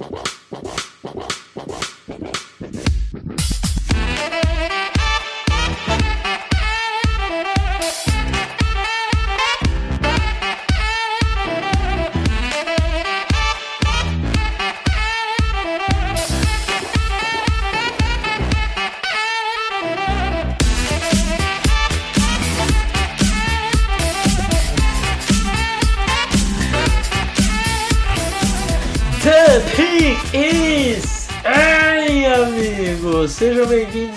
[0.00, 0.29] Wow.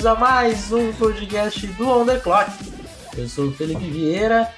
[0.03, 2.51] Bem-vindos a mais um podcast do On The Clock.
[3.17, 4.51] Eu sou o Felipe Vieira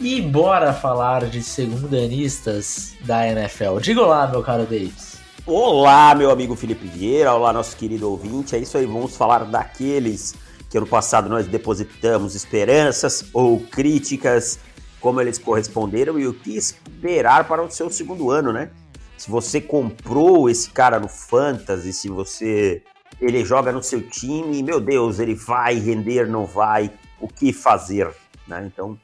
[0.00, 3.78] e bora falar de segundanistas da NFL.
[3.78, 5.18] Diga lá, meu caro Davis.
[5.46, 8.56] Olá, meu amigo Felipe Vieira, olá, nosso querido ouvinte.
[8.56, 10.34] É isso aí, vamos falar daqueles
[10.68, 14.58] que ano passado nós depositamos esperanças ou críticas,
[15.00, 18.70] como eles corresponderam e o que esperar para o seu segundo ano, né?
[19.16, 22.82] Se você comprou esse cara no Fantasy, se você
[23.20, 28.10] ele joga no seu time, meu Deus, ele vai render, não vai, o que fazer,
[28.46, 28.64] né?
[28.66, 28.98] Então,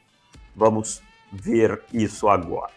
[0.54, 1.02] vamos
[1.32, 2.72] ver isso agora.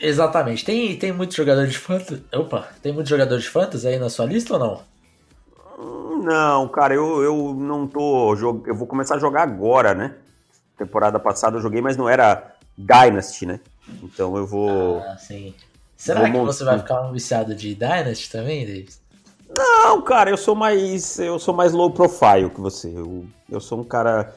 [0.00, 0.64] Exatamente.
[0.64, 2.22] Tem, tem muito jogador de fantasy.
[2.32, 4.96] Opa, tem muito jogador de fantasy aí na sua lista ou não?
[6.22, 8.34] Não, cara, eu, eu não tô.
[8.34, 10.14] Eu vou começar a jogar agora, né?
[10.76, 13.60] Temporada passada eu joguei, mas não era Dynasty, né?
[14.02, 14.98] Então eu vou.
[15.00, 15.54] Ah, sim.
[15.96, 19.00] Será que você vai ficar um viciado de Dynasty também, Davis?
[19.54, 21.18] Não, cara, eu sou mais.
[21.18, 22.88] Eu sou mais low profile que você.
[22.88, 24.34] Eu, eu sou um cara.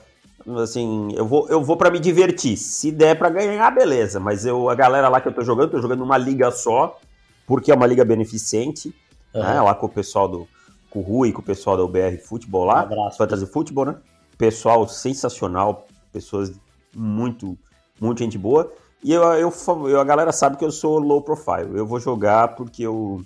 [0.61, 2.57] Assim, eu vou, eu vou para me divertir.
[2.57, 4.19] Se der para ganhar, beleza.
[4.19, 6.97] Mas eu, a galera lá que eu tô jogando, tô jogando numa liga só,
[7.45, 8.93] porque é uma liga beneficente.
[9.33, 9.41] Uhum.
[9.41, 10.47] Né, lá com o pessoal do.
[10.89, 12.75] Com o Rui, com o pessoal do BR Futebol lá.
[12.75, 13.17] Um abraço.
[13.17, 13.95] Fantasy Futebol, né?
[14.37, 16.51] Pessoal sensacional, pessoas
[16.95, 17.57] muito,
[17.99, 18.71] muito gente boa.
[19.03, 19.53] E eu, eu,
[19.87, 21.77] eu, a galera sabe que eu sou low profile.
[21.77, 23.23] Eu vou jogar porque eu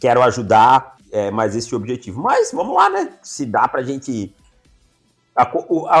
[0.00, 2.20] quero ajudar, é, mas esse é o objetivo.
[2.20, 3.12] Mas vamos lá, né?
[3.22, 4.34] Se dá pra gente.
[5.36, 5.42] A,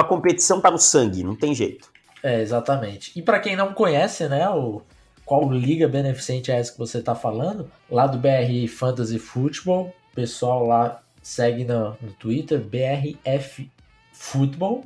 [0.00, 1.88] a competição tá no sangue, não tem jeito.
[2.22, 3.12] É, exatamente.
[3.16, 4.82] E para quem não conhece, né, o,
[5.24, 10.66] qual liga beneficente é essa que você tá falando, lá do BR Fantasy Football, pessoal
[10.66, 13.70] lá segue no, no Twitter, BRF
[14.12, 14.84] Football.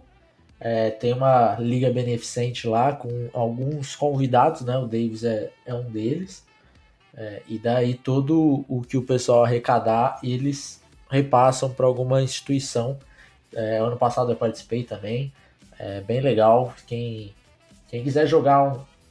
[0.61, 4.79] É, tem uma liga beneficente lá com alguns convidados, né?
[4.79, 6.44] O Davis é, é um deles.
[7.17, 12.99] É, e daí todo o que o pessoal arrecadar, eles repassam para alguma instituição.
[13.53, 15.33] É, ano passado eu participei também.
[15.79, 16.75] É bem legal.
[16.87, 17.35] Quem,
[17.89, 18.63] quem quiser jogar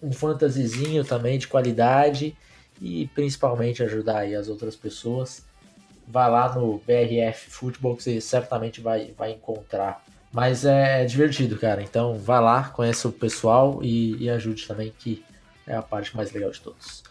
[0.01, 2.35] um, um fantasyzinho também de qualidade
[2.81, 5.45] e principalmente ajudar aí as outras pessoas,
[6.07, 10.03] vai lá no BRF Futebol que você certamente vai, vai encontrar
[10.33, 11.83] mas é divertido, cara.
[11.83, 15.23] Então vai lá, conheça o pessoal e, e ajude também, que
[15.67, 17.03] é a parte mais legal de todos.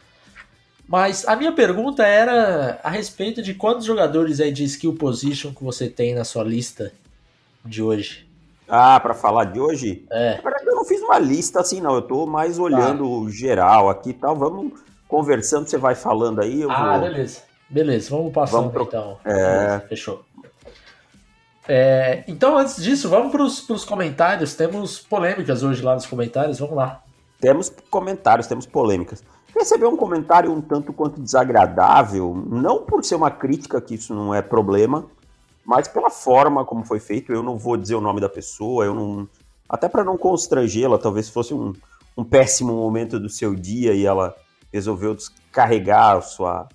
[0.88, 5.64] Mas a minha pergunta era a respeito de quantos jogadores aí de skill position que
[5.64, 6.92] você tem na sua lista
[7.64, 8.28] de hoje.
[8.68, 10.04] Ah, para falar de hoje?
[10.10, 10.40] É.
[10.66, 11.94] Eu não fiz uma lista assim, não.
[11.94, 13.30] Eu tô mais olhando tá.
[13.30, 14.34] geral aqui e tal.
[14.36, 14.72] Vamos
[15.06, 16.62] conversando, você vai falando aí.
[16.68, 17.08] ah, vou...
[17.08, 17.40] beleza.
[17.68, 18.82] Beleza, vamos passando vamos pro...
[18.84, 19.18] então.
[19.24, 19.32] É...
[19.32, 20.24] Beleza, fechou.
[21.68, 24.54] É, então, antes disso, vamos para os comentários.
[24.54, 26.58] Temos polêmicas hoje lá nos comentários.
[26.58, 27.02] Vamos lá.
[27.40, 29.22] Temos comentários, temos polêmicas.
[29.54, 34.34] Receber um comentário um tanto quanto desagradável, não por ser uma crítica, que isso não
[34.34, 35.06] é problema,
[35.64, 37.32] mas pela forma como foi feito.
[37.32, 39.28] Eu não vou dizer o nome da pessoa, eu não.
[39.68, 41.72] Até para não constrangê-la, talvez fosse um,
[42.16, 44.34] um péssimo momento do seu dia e ela
[44.72, 46.68] resolveu descarregar a sua,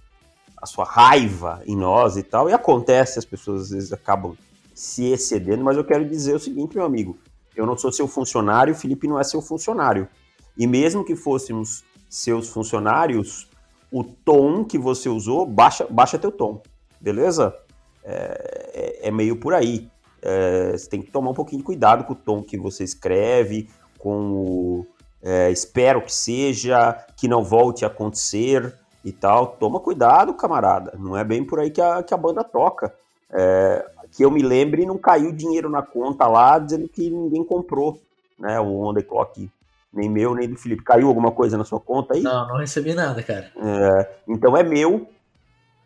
[0.61, 2.49] a sua raiva em nós e tal.
[2.49, 4.35] E acontece, as pessoas às vezes acabam
[4.73, 7.17] se excedendo, mas eu quero dizer o seguinte, meu amigo,
[7.55, 10.07] eu não sou seu funcionário, o Felipe não é seu funcionário.
[10.55, 13.47] E mesmo que fôssemos seus funcionários,
[13.91, 16.61] o tom que você usou, baixa, baixa teu tom,
[16.99, 17.55] beleza?
[18.03, 19.89] É, é, é meio por aí.
[20.21, 23.69] É, você tem que tomar um pouquinho de cuidado com o tom que você escreve,
[23.97, 24.87] com o
[25.21, 28.73] é, espero que seja, que não volte a acontecer
[29.03, 29.47] e tal.
[29.47, 30.93] Toma cuidado, camarada.
[30.97, 32.93] Não é bem por aí que a, que a banda toca.
[33.31, 37.99] É, que eu me lembre, não caiu dinheiro na conta lá, dizendo que ninguém comprou,
[38.39, 39.49] né, o On The Clock,
[39.93, 40.83] nem meu, nem do Felipe.
[40.83, 42.21] Caiu alguma coisa na sua conta aí?
[42.21, 43.51] Não, não recebi nada, cara.
[43.55, 45.09] É, então é meu,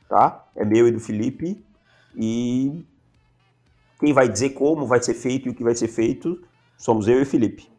[0.09, 0.45] tá?
[0.56, 1.63] É meu e do Felipe,
[2.15, 2.86] e
[4.00, 6.42] quem vai dizer como vai ser feito e o que vai ser feito
[6.77, 7.69] somos eu e o Felipe.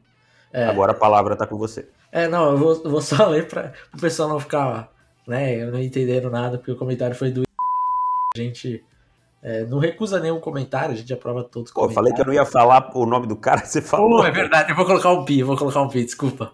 [0.53, 0.67] É.
[0.67, 1.89] Agora a palavra tá com você.
[2.11, 4.93] É, não, eu vou, vou só ler para o pessoal não ficar,
[5.27, 8.85] né, não entendendo nada, porque o comentário foi do a gente
[9.43, 11.95] é, não recusa nenhum comentário, a gente aprova todos os Pô, comentários.
[11.95, 14.21] falei que eu não ia falar o nome do cara, você falou.
[14.21, 16.53] Pô, é verdade, eu vou colocar um pi, eu vou colocar um pi, desculpa.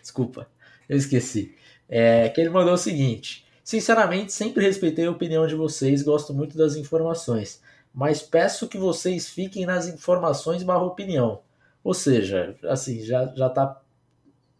[0.00, 0.48] Desculpa,
[0.88, 1.54] eu esqueci.
[1.88, 6.56] É, que ele mandou o seguinte: Sinceramente, sempre respeitei a opinião de vocês, gosto muito
[6.56, 7.62] das informações,
[7.94, 11.40] mas peço que vocês fiquem nas informações barra opinião.
[11.82, 13.80] Ou seja, assim, já, já tá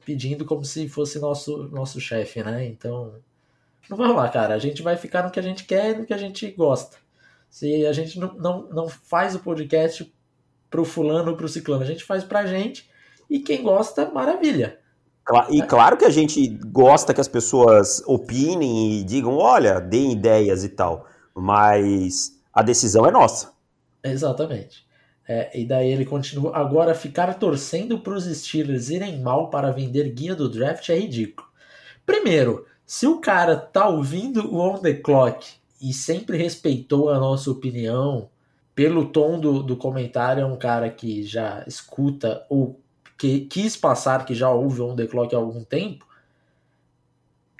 [0.06, 2.64] pedindo como se fosse nosso, nosso chefe, né?
[2.66, 3.14] Então,
[3.90, 4.54] não vai rolar, cara.
[4.54, 6.96] A gente vai ficar no que a gente quer e no que a gente gosta.
[7.54, 10.12] Se a gente não, não, não faz o podcast
[10.68, 12.90] pro fulano ou pro ciclano, a gente faz pra gente
[13.30, 14.76] e quem gosta, maravilha.
[15.50, 20.64] E claro que a gente gosta que as pessoas opinem e digam, olha, deem ideias
[20.64, 23.52] e tal, mas a decisão é nossa.
[24.02, 24.84] Exatamente.
[25.28, 30.12] É, e daí ele continua, agora ficar torcendo para os Steelers irem mal para vender
[30.12, 31.46] guia do draft é ridículo.
[32.04, 37.50] Primeiro, se o cara tá ouvindo o On The Clock e sempre respeitou a nossa
[37.50, 38.30] opinião,
[38.74, 42.80] pelo tom do, do comentário, é um cara que já escuta ou
[43.18, 46.06] que quis passar que já ouve On The Clock há algum tempo,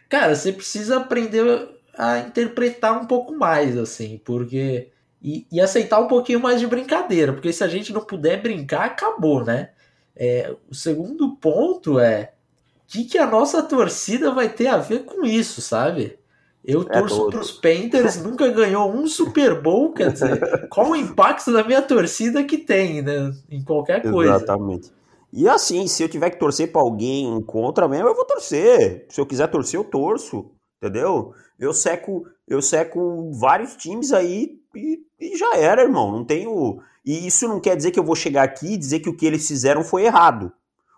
[0.08, 4.90] cara, você precisa aprender a interpretar um pouco mais, assim, porque.
[5.22, 8.84] E, e, aceitar um pouquinho mais de brincadeira, porque se a gente não puder brincar,
[8.84, 9.70] acabou, né?
[10.14, 12.34] É, o segundo ponto é
[12.76, 16.18] o que, que a nossa torcida vai ter a ver com isso, sabe?
[16.64, 20.90] Eu é torço é para os Panthers, nunca ganhou um Super Bowl, quer dizer, qual
[20.90, 23.30] o impacto da minha torcida que tem, né?
[23.50, 24.36] Em qualquer coisa.
[24.36, 24.90] Exatamente.
[25.30, 29.04] E assim, se eu tiver que torcer para alguém contra mesmo, eu vou torcer.
[29.10, 30.50] Se eu quiser torcer, eu torço.
[30.80, 31.34] Entendeu?
[31.58, 36.12] Eu seco, eu seco vários times aí e, e já era, irmão.
[36.12, 36.80] Não tenho.
[37.04, 39.26] E isso não quer dizer que eu vou chegar aqui e dizer que o que
[39.26, 40.52] eles fizeram foi errado.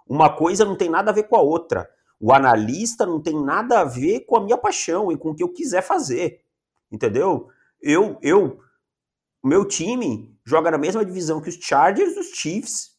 [0.06, 1.88] Uma coisa não tem nada a ver com a outra.
[2.20, 5.42] O analista não tem nada a ver com a minha paixão e com o que
[5.42, 6.40] eu quiser fazer.
[6.90, 7.48] Entendeu?
[7.80, 8.58] Eu, eu,
[9.44, 12.96] meu time joga na mesma divisão que os Chargers, os Chiefs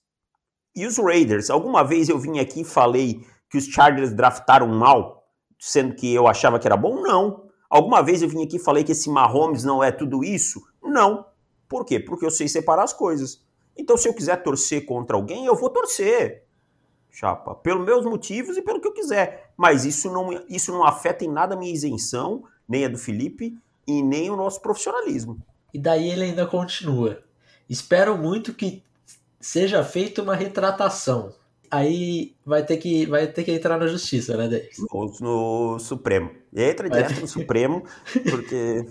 [0.75, 5.27] e os Raiders, alguma vez eu vim aqui e falei que os Chargers draftaram mal,
[5.57, 7.01] sendo que eu achava que era bom?
[7.01, 7.47] Não.
[7.69, 10.61] Alguma vez eu vim aqui e falei que esse Mahomes não é tudo isso?
[10.81, 11.25] Não.
[11.67, 11.99] Por quê?
[11.99, 13.45] Porque eu sei separar as coisas.
[13.75, 16.46] Então, se eu quiser torcer contra alguém, eu vou torcer.
[17.19, 19.49] Chapa, pelos meus motivos e pelo que eu quiser.
[19.57, 23.57] Mas isso não, isso não afeta em nada a minha isenção, nem a do Felipe
[23.87, 25.39] e nem o nosso profissionalismo.
[25.73, 27.23] E daí ele ainda continua.
[27.67, 28.83] Espero muito que
[29.39, 31.33] seja feita uma retratação.
[31.71, 34.77] Aí vai ter que, vai ter que entrar na justiça, né, Denis?
[34.77, 36.29] No, no Supremo.
[36.55, 37.21] Entra direto vai...
[37.21, 37.83] no Supremo,
[38.29, 38.85] porque.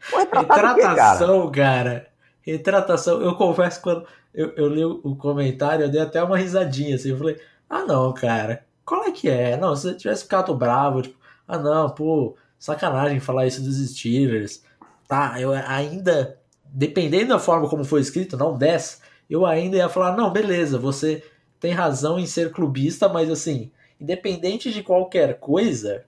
[0.32, 1.84] retratação, quê, cara?
[1.84, 2.08] cara?
[2.40, 3.20] Retratação.
[3.20, 7.10] Eu confesso, quando eu, eu li o comentário, eu dei até uma risadinha assim.
[7.10, 7.38] Eu falei,
[7.68, 8.66] ah, não, cara.
[8.84, 9.56] Qual é que é?
[9.56, 14.62] Não, se você tivesse ficado bravo, tipo, ah, não, pô, sacanagem falar isso dos Steelers.
[15.06, 20.16] Tá, eu ainda, dependendo da forma como foi escrito, não 10, eu ainda ia falar,
[20.16, 21.24] não, beleza, você
[21.60, 23.70] tem razão em ser clubista, mas assim,
[24.00, 26.04] independente de qualquer coisa,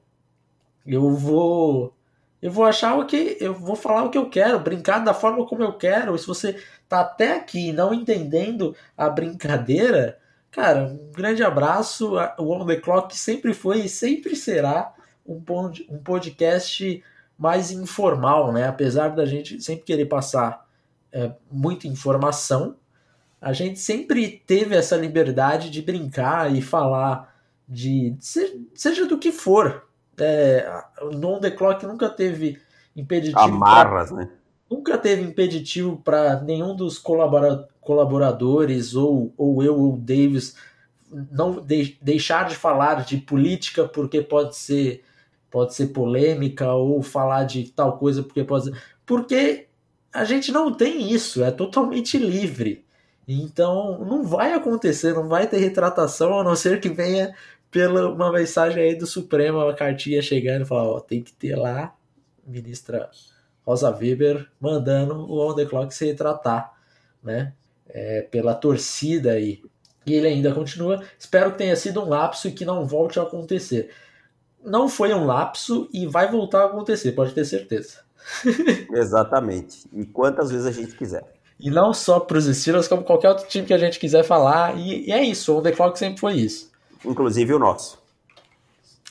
[0.86, 1.94] eu vou
[2.42, 5.46] eu vou achar o que eu vou falar o que eu quero, brincar da forma
[5.46, 6.16] como eu quero.
[6.18, 10.18] Se você tá até aqui não entendendo a brincadeira,
[10.50, 12.14] cara, um grande abraço.
[12.38, 14.92] O On The Clock sempre foi e sempre será
[15.26, 17.02] um podcast
[17.38, 18.66] mais informal, né?
[18.66, 20.66] Apesar da gente sempre querer passar
[21.12, 22.76] é, muita informação,
[23.40, 27.34] a gente sempre teve essa liberdade de brincar e falar
[27.66, 29.86] de seja do que for.
[30.18, 32.60] É, o Non The Clock nunca teve
[32.94, 33.40] impeditivo.
[33.40, 34.30] Amarras, pra, né?
[34.70, 40.54] Nunca teve impeditivo para nenhum dos colabora, colaboradores, ou, ou eu ou Davis,
[41.10, 45.02] não de, deixar de falar de política porque pode ser
[45.50, 48.82] pode ser polêmica ou falar de tal coisa porque pode ser.
[49.04, 49.66] Porque
[50.12, 52.84] a gente não tem isso, é totalmente livre.
[53.26, 57.34] Então não vai acontecer, não vai ter retratação, a não ser que venha
[57.70, 61.56] pela uma mensagem aí do Supremo, uma cartinha chegando e falar, ó, tem que ter
[61.56, 61.94] lá,
[62.46, 63.10] ministra
[63.70, 66.72] Rosa Weber, mandando o On The Clock se retratar,
[67.22, 67.52] né,
[67.88, 69.62] é, pela torcida aí.
[70.04, 73.22] E ele ainda continua, espero que tenha sido um lapso e que não volte a
[73.22, 73.90] acontecer.
[74.64, 77.98] Não foi um lapso e vai voltar a acontecer, pode ter certeza.
[78.92, 79.86] Exatamente.
[79.92, 81.24] E quantas vezes a gente quiser.
[81.60, 84.76] E não só para os Steelers, como qualquer outro time que a gente quiser falar.
[84.76, 86.72] E, e é isso, o The Clock sempre foi isso.
[87.04, 87.98] Inclusive o nosso.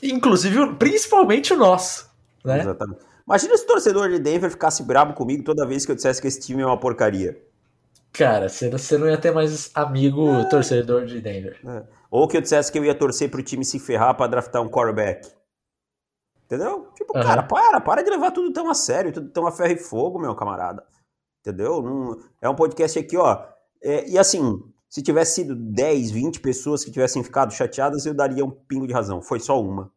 [0.04, 2.10] Inclusive, principalmente o nosso.
[2.44, 2.60] Né?
[2.60, 3.09] Exatamente.
[3.30, 6.28] Imagina se o torcedor de Denver ficasse bravo comigo toda vez que eu dissesse que
[6.28, 7.40] esse time é uma porcaria.
[8.12, 10.50] Cara, você não ia ter mais amigo é.
[10.50, 11.60] torcedor de Denver.
[11.64, 11.84] É.
[12.10, 14.68] Ou que eu dissesse que eu ia torcer pro time se ferrar para draftar um
[14.68, 15.32] quarterback.
[16.46, 16.88] Entendeu?
[16.96, 17.24] Tipo, uhum.
[17.24, 20.18] cara, para, para de levar tudo tão a sério, tudo tão a ferro e fogo,
[20.18, 20.84] meu camarada.
[21.42, 21.84] Entendeu?
[21.84, 23.46] Não, é um podcast aqui, ó.
[23.80, 24.60] É, e assim,
[24.90, 28.94] se tivesse sido 10, 20 pessoas que tivessem ficado chateadas, eu daria um pingo de
[28.94, 29.22] razão.
[29.22, 29.92] Foi só uma.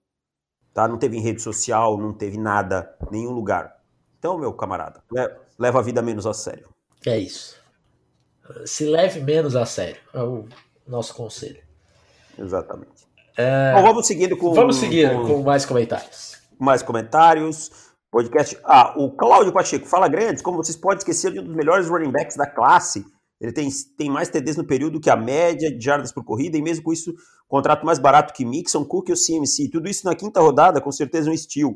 [0.72, 0.88] Tá?
[0.88, 3.76] Não teve em rede social, não teve nada, nenhum lugar.
[4.18, 5.02] Então, meu camarada,
[5.58, 6.68] leva a vida menos a sério.
[7.06, 7.60] É isso.
[8.64, 10.00] Se leve menos a sério.
[10.14, 10.46] É o
[10.86, 11.60] nosso conselho.
[12.38, 13.06] Exatamente.
[13.36, 13.72] É...
[13.74, 14.52] Bom, vamos seguindo com.
[14.54, 16.38] Vamos seguir com, com mais comentários.
[16.58, 17.70] Mais comentários.
[18.10, 18.58] Podcast.
[18.62, 22.10] Ah, o Cláudio Pacheco, fala grandes, como vocês podem esquecer de um dos melhores running
[22.10, 23.04] backs da classe.
[23.42, 23.68] Ele tem,
[23.98, 26.92] tem mais TDs no período que a média de jardas por corrida, e mesmo com
[26.92, 27.12] isso,
[27.48, 29.68] contrato mais barato que Mixon, Cook e o CMC.
[29.68, 31.74] Tudo isso na quinta rodada, com certeza um estilo.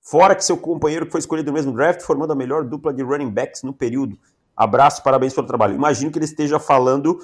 [0.00, 3.02] Fora que seu companheiro que foi escolhido no mesmo draft, formando a melhor dupla de
[3.02, 4.16] running backs no período.
[4.56, 5.74] Abraço, parabéns pelo trabalho.
[5.74, 7.18] Imagino que ele esteja falando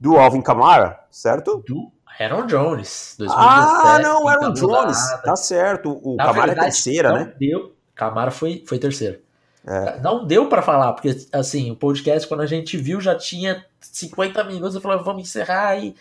[0.00, 1.62] do Alvin Kamara, certo?
[1.68, 3.28] Do Aaron Jones, 2017.
[3.28, 4.98] Ah, não, Aaron Jones.
[5.22, 6.00] Tá certo.
[6.02, 7.34] O Na Kamara é verdade, é terceira, né?
[7.38, 7.74] Deu.
[7.94, 9.18] Kamara foi, foi terceiro.
[9.66, 10.00] É.
[10.00, 14.44] Não deu para falar, porque assim, o podcast, quando a gente viu, já tinha 50
[14.44, 14.74] minutos.
[14.74, 15.94] Eu falei, vamos encerrar aí.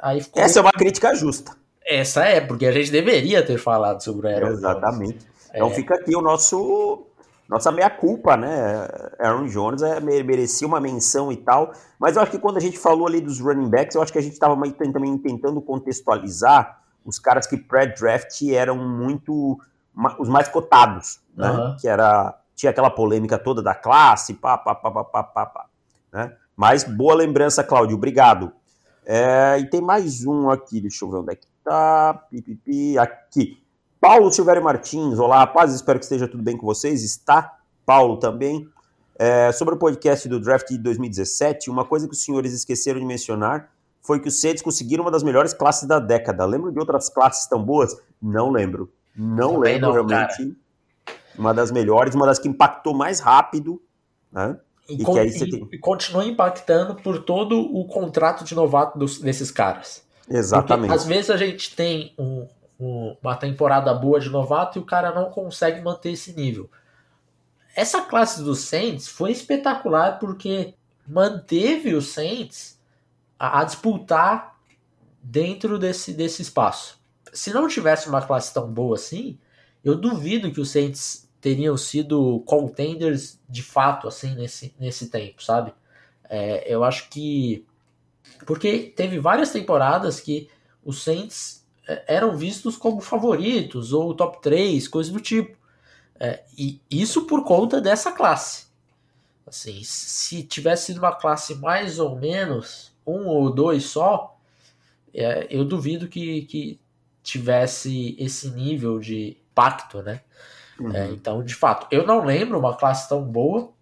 [0.00, 0.42] aí ficou...
[0.42, 1.52] Essa é uma crítica justa.
[1.84, 5.18] Essa é, porque a gente deveria ter falado sobre o Aaron Exatamente.
[5.18, 5.26] Jones.
[5.54, 5.74] Então é.
[5.74, 7.04] fica aqui o nosso
[7.48, 8.86] nossa meia-culpa, né?
[9.18, 12.78] Aaron Jones é, merecia uma menção e tal, mas eu acho que quando a gente
[12.78, 14.54] falou ali dos running backs, eu acho que a gente estava
[14.92, 19.58] também tentando contextualizar os caras que pré-draft eram muito
[20.18, 21.50] os mais cotados, né?
[21.50, 21.76] Uhum.
[21.80, 25.66] Que era tinha aquela polêmica toda da classe, pá, pá, pá, pá, pá, pá, pá
[26.12, 26.34] né?
[26.56, 28.52] Mas boa lembrança, Cláudio, obrigado.
[29.06, 32.14] É, e tem mais um aqui, deixa eu ver onde é que tá.
[32.28, 33.62] Pipipi, aqui.
[34.00, 37.04] Paulo Silvério Martins, olá, paz, espero que esteja tudo bem com vocês.
[37.04, 38.68] Está Paulo também.
[39.16, 43.06] É, sobre o podcast do draft de 2017, uma coisa que os senhores esqueceram de
[43.06, 43.70] mencionar
[44.02, 46.44] foi que os Saints conseguiram uma das melhores classes da década.
[46.44, 47.96] Lembro de outras classes tão boas?
[48.20, 48.90] Não lembro.
[49.16, 50.36] Não também lembro não, realmente.
[50.36, 50.67] Cara.
[51.38, 53.80] Uma das melhores, uma das que impactou mais rápido,
[54.30, 54.58] né?
[54.88, 55.68] E, e que aí você tem...
[55.70, 60.02] e continua impactando por todo o contrato de novato dos, desses caras.
[60.28, 60.88] Exatamente.
[60.88, 62.46] Porque, às vezes a gente tem um,
[63.22, 66.70] uma temporada boa de novato e o cara não consegue manter esse nível.
[67.74, 70.74] Essa classe dos Saints foi espetacular porque
[71.06, 72.78] manteve os Saints
[73.38, 74.58] a, a disputar
[75.22, 76.98] dentro desse, desse espaço.
[77.32, 79.38] Se não tivesse uma classe tão boa assim,
[79.84, 85.72] eu duvido que os Saints teriam sido contenders de fato assim nesse, nesse tempo, sabe?
[86.28, 87.66] É, eu acho que
[88.46, 90.48] porque teve várias temporadas que
[90.84, 95.56] os Saints é, eram vistos como favoritos ou top 3, coisa do tipo.
[96.20, 98.66] É, e isso por conta dessa classe.
[99.46, 104.36] Assim, se tivesse sido uma classe mais ou menos, um ou dois só,
[105.14, 106.80] é, eu duvido que, que
[107.22, 110.20] tivesse esse nível de pacto, né?
[110.80, 110.94] Uhum.
[110.94, 113.72] É, então, de fato, eu não lembro uma classe tão boa.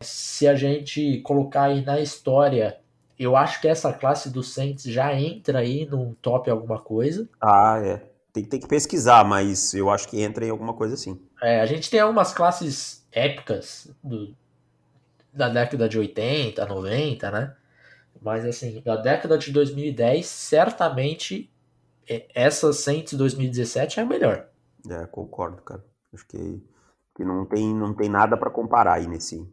[0.00, 2.80] Se a gente colocar aí na história
[3.20, 7.28] eu acho que essa classe do Saints já entra aí num top alguma coisa.
[7.38, 8.02] Ah, é.
[8.32, 11.20] Tem, tem que pesquisar, mas eu acho que entra em alguma coisa assim.
[11.42, 14.34] É, a gente tem algumas classes épicas do,
[15.34, 17.54] da década de 80, 90, né?
[18.22, 21.52] Mas assim, da década de 2010, certamente
[22.08, 24.46] é, essa Saints 2017 é a melhor.
[24.88, 25.84] É, concordo, cara.
[26.12, 26.62] Acho que,
[27.16, 29.46] que não, tem, não tem nada para comparar aí nesse,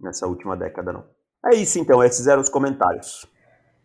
[0.00, 1.04] nessa última década, não.
[1.44, 3.26] É isso então, esses eram os comentários.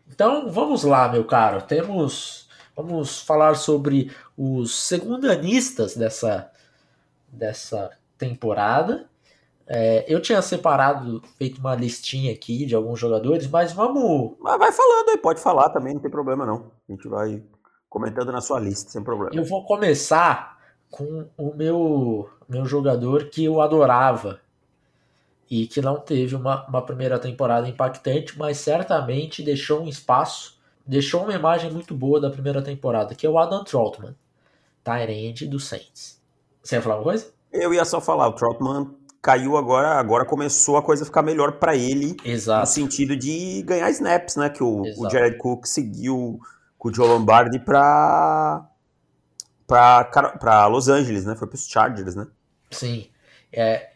[0.08, 1.62] Então vamos lá, meu caro.
[1.62, 2.48] Temos.
[2.76, 6.50] Vamos falar sobre os segundanistas dessa,
[7.28, 9.08] dessa temporada.
[9.66, 14.36] É, eu tinha separado, feito uma listinha aqui de alguns jogadores, mas vamos.
[14.40, 16.72] Mas vai falando aí, pode falar também, não tem problema não.
[16.88, 17.42] A gente vai
[17.88, 19.34] comentando na sua lista, sem problema.
[19.34, 20.53] Eu vou começar
[20.94, 24.38] com o meu, meu jogador que eu adorava
[25.50, 31.24] e que não teve uma, uma primeira temporada impactante, mas certamente deixou um espaço, deixou
[31.24, 34.14] uma imagem muito boa da primeira temporada, que é o Adam Troutman,
[34.84, 36.20] Tyrande do Saints.
[36.62, 37.26] Você ia falar uma coisa?
[37.52, 41.74] Eu ia só falar, o Troutman caiu agora, agora começou a coisa ficar melhor para
[41.74, 42.60] ele, Exato.
[42.60, 46.38] no sentido de ganhar snaps, né, que o, o Jared Cook seguiu
[46.78, 48.64] com o Joe Lombardi para
[49.66, 51.34] para Los Angeles, né?
[51.36, 52.26] Foi para os Chargers, né?
[52.70, 53.08] Sim.
[53.52, 53.90] É,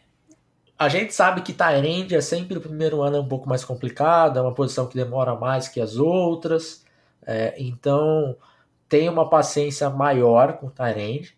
[0.77, 4.39] a gente sabe que Tyrande é sempre o primeiro ano é um pouco mais complicado,
[4.39, 6.85] é uma posição que demora mais que as outras,
[7.25, 8.37] é, então
[8.87, 11.37] tem uma paciência maior com Tyrande.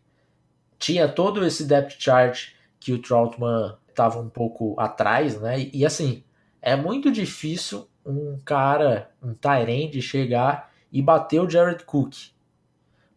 [0.78, 5.60] Tinha todo esse depth chart que o Troutman estava um pouco atrás, né?
[5.60, 6.24] E, e, assim,
[6.62, 12.32] é muito difícil um cara, um Tyrande, chegar e bater o Jared Cook.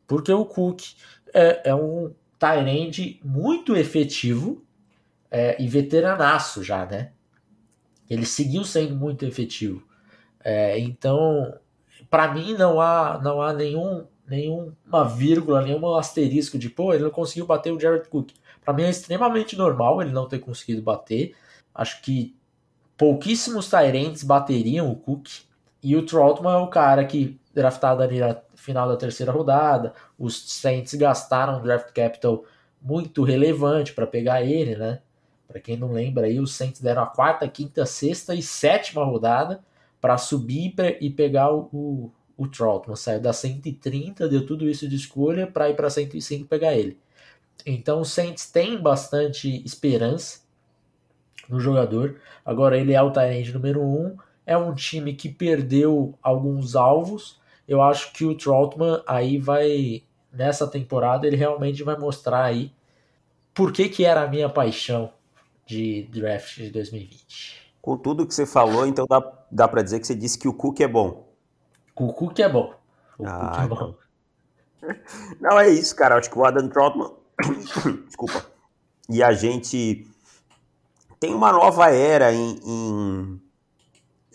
[0.06, 0.82] Porque o Cook
[1.32, 4.64] é, é um Tyrande muito efetivo,
[5.30, 7.10] é, e veteranaço já, né?
[8.08, 9.82] Ele seguiu sendo muito efetivo.
[10.44, 11.58] É, então,
[12.08, 17.10] para mim, não há, não há nenhum nenhuma vírgula, nenhum asterisco de, pô, ele não
[17.10, 18.30] conseguiu bater o Jared Cook.
[18.64, 21.34] Para mim é extremamente normal ele não ter conseguido bater.
[21.74, 22.34] Acho que
[22.96, 25.28] pouquíssimos Tyrants bateriam o Cook.
[25.82, 30.52] E o Troutman é o cara que, draftado ali na final da terceira rodada, os
[30.52, 32.44] Saints gastaram draft capital
[32.80, 35.00] muito relevante para pegar ele, né?
[35.46, 39.62] Para quem não lembra aí, os Saints deram a quarta, quinta, sexta e sétima rodada
[40.00, 42.96] para subir e pegar o, o, o Troutman.
[42.96, 46.98] Saiu da 130, deu tudo isso de escolha para ir para 105 pegar ele.
[47.64, 50.40] Então o Saints tem bastante esperança
[51.48, 52.20] no jogador.
[52.44, 53.84] Agora ele é o Tyrande número 1.
[53.84, 54.16] Um,
[54.46, 57.40] é um time que perdeu alguns alvos.
[57.66, 60.02] Eu acho que o Troutman aí vai
[60.32, 62.72] nessa temporada ele realmente vai mostrar aí
[63.54, 65.12] por que, que era a minha paixão
[65.64, 67.72] de draft de 2020.
[67.80, 70.52] Com tudo que você falou, então dá, dá para dizer que você disse que o
[70.52, 71.28] Cook é bom.
[71.94, 72.74] O Cook é bom.
[73.18, 73.74] O ah, Cook é bom.
[73.74, 74.04] Então.
[75.40, 76.16] Não, é isso, cara.
[76.16, 77.12] Acho que o Adam Troutman.
[78.06, 78.44] Desculpa.
[79.08, 80.06] E a gente
[81.20, 83.40] tem uma nova era em, em,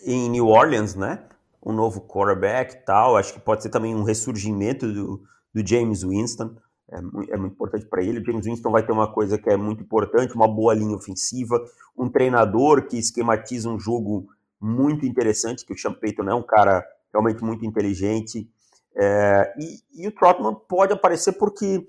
[0.04, 1.22] em, New Orleans, né?
[1.62, 3.16] Um novo quarterback e tal.
[3.16, 5.22] Acho que pode ser também um ressurgimento do,
[5.54, 6.56] do James Winston.
[6.90, 8.20] É, é muito importante para ele.
[8.20, 11.62] O James Winston vai ter uma coisa que é muito importante: uma boa linha ofensiva,
[11.96, 14.28] um treinador que esquematiza um jogo
[14.60, 18.48] muito interessante, que o Sean Payton é um cara realmente muito inteligente.
[18.94, 21.86] É, e, e, o Trotman pode aparecer porque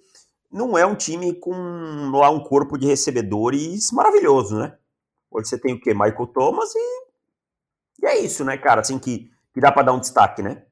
[0.51, 4.77] não é um time com lá um corpo de recebedores maravilhoso, né?
[5.31, 5.93] Hoje você tem o quê?
[5.93, 7.05] Michael Thomas e,
[8.03, 8.81] e é isso, né, cara?
[8.81, 10.63] Assim que, que dá para dar um destaque, né?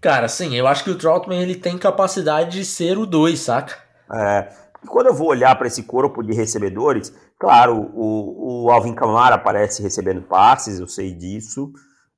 [0.00, 3.76] Cara, sim, eu acho que o Troutman ele tem capacidade de ser o 2, saca?
[4.12, 4.52] É,
[4.86, 9.82] quando eu vou olhar para esse corpo de recebedores, claro, o, o Alvin Kamara aparece
[9.82, 11.72] recebendo passes, eu sei disso,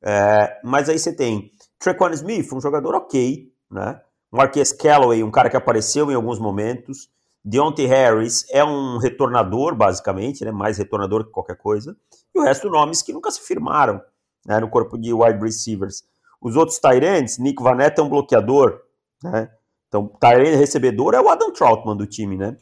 [0.04, 4.00] é, mas aí você tem Trequan Smith, um jogador ok, né?
[4.32, 7.08] Marquês Callaway, um cara que apareceu em alguns momentos.
[7.44, 10.50] Deontay Harris é um retornador, basicamente, né?
[10.50, 11.96] mais retornador que qualquer coisa.
[12.34, 14.02] E o resto nomes que nunca se firmaram
[14.46, 14.60] né?
[14.60, 16.04] no corpo de wide receivers.
[16.40, 18.80] Os outros Tyrants, Nick Vanetta é um bloqueador.
[19.22, 19.50] Né?
[19.88, 22.56] Então, Tyrant recebedor é o Adam Troutman do time, né?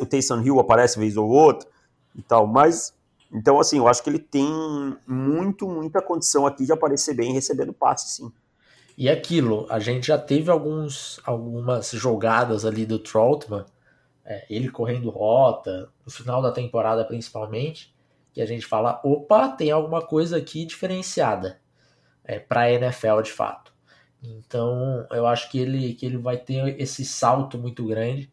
[0.00, 1.68] O Taysom Hill aparece vez ou outra
[2.14, 2.92] e tal, mas
[3.32, 4.46] então assim, eu acho que ele tem
[5.06, 8.32] muito, muita condição aqui de aparecer bem recebendo passe, sim.
[8.96, 13.64] E aquilo, a gente já teve alguns, algumas jogadas ali do Troutman,
[14.24, 17.93] é, ele correndo rota, no final da temporada principalmente,
[18.34, 21.60] que a gente fala, opa, tem alguma coisa aqui diferenciada
[22.24, 23.72] é, para a NFL de fato.
[24.20, 28.30] Então eu acho que ele, que ele vai ter esse salto muito grande,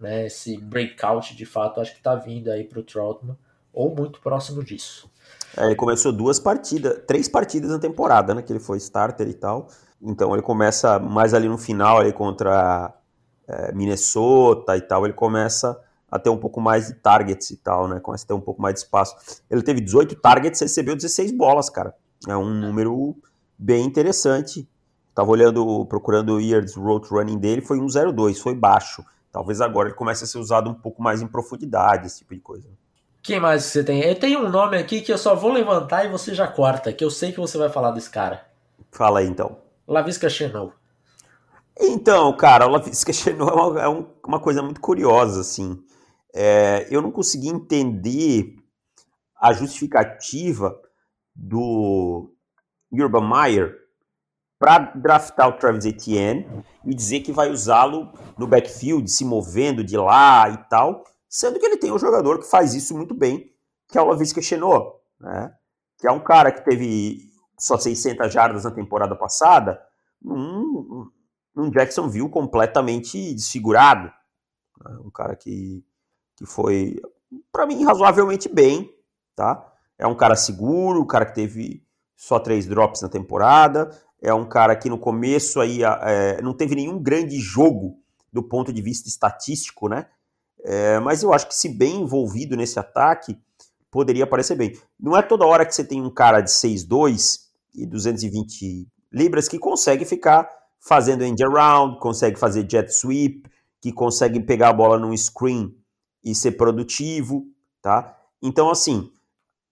[0.00, 3.38] né, esse breakout de fato, acho que está vindo aí para o Troutman,
[3.72, 5.08] ou muito próximo disso.
[5.56, 9.34] É, ele começou duas partidas, três partidas na temporada, né, que ele foi starter e
[9.34, 9.68] tal.
[10.02, 12.92] Então ele começa mais ali no final, ali contra
[13.46, 17.86] é, Minnesota e tal, ele começa a ter um pouco mais de targets e tal,
[17.86, 18.00] né?
[18.00, 19.14] Começa a ter um pouco mais de espaço.
[19.50, 21.94] Ele teve 18 targets, recebeu 16 bolas, cara.
[22.26, 23.16] É um número
[23.58, 24.68] bem interessante.
[25.14, 29.04] Tava olhando, procurando o Years Road Running dele, foi 1,02, foi baixo.
[29.32, 32.40] Talvez agora ele comece a ser usado um pouco mais em profundidade, esse tipo de
[32.40, 32.68] coisa.
[33.22, 34.00] Quem mais você tem?
[34.00, 37.04] Eu tenho um nome aqui que eu só vou levantar e você já corta, que
[37.04, 38.46] eu sei que você vai falar desse cara.
[38.90, 39.58] Fala aí então.
[39.86, 40.72] Lavisca Chenou.
[41.78, 45.82] Então, cara, o Lavisca Chenou é uma, é uma coisa muito curiosa, assim.
[46.34, 48.56] É, eu não consegui entender
[49.40, 50.78] a justificativa
[51.34, 52.30] do
[52.92, 53.76] Urban Meyer
[54.58, 59.96] para draftar o Travis Etienne e dizer que vai usá-lo no backfield, se movendo de
[59.96, 63.52] lá e tal, sendo que ele tem um jogador que faz isso muito bem,
[63.86, 65.54] que é o Lavisca Chenot, né?
[65.96, 69.80] que é um cara que teve só 600 jardas na temporada passada,
[70.20, 71.08] num,
[71.54, 74.12] num Jacksonville completamente desfigurado.
[74.84, 74.98] Né?
[75.04, 75.84] Um cara que,
[76.38, 76.96] que foi,
[77.50, 78.94] para mim, razoavelmente bem,
[79.34, 79.72] tá?
[79.98, 81.82] É um cara seguro, um cara que teve
[82.16, 83.90] só três drops na temporada,
[84.22, 87.98] é um cara que no começo aí é, não teve nenhum grande jogo
[88.32, 90.06] do ponto de vista estatístico, né?
[90.64, 93.36] É, mas eu acho que se bem envolvido nesse ataque,
[93.90, 94.78] poderia aparecer bem.
[94.98, 97.40] Não é toda hora que você tem um cara de 6'2
[97.74, 100.48] e 220 libras que consegue ficar
[100.78, 103.48] fazendo end around, consegue fazer jet sweep,
[103.80, 105.74] que consegue pegar a bola num screen
[106.30, 107.46] e ser produtivo,
[107.80, 108.16] tá?
[108.42, 109.10] Então, assim,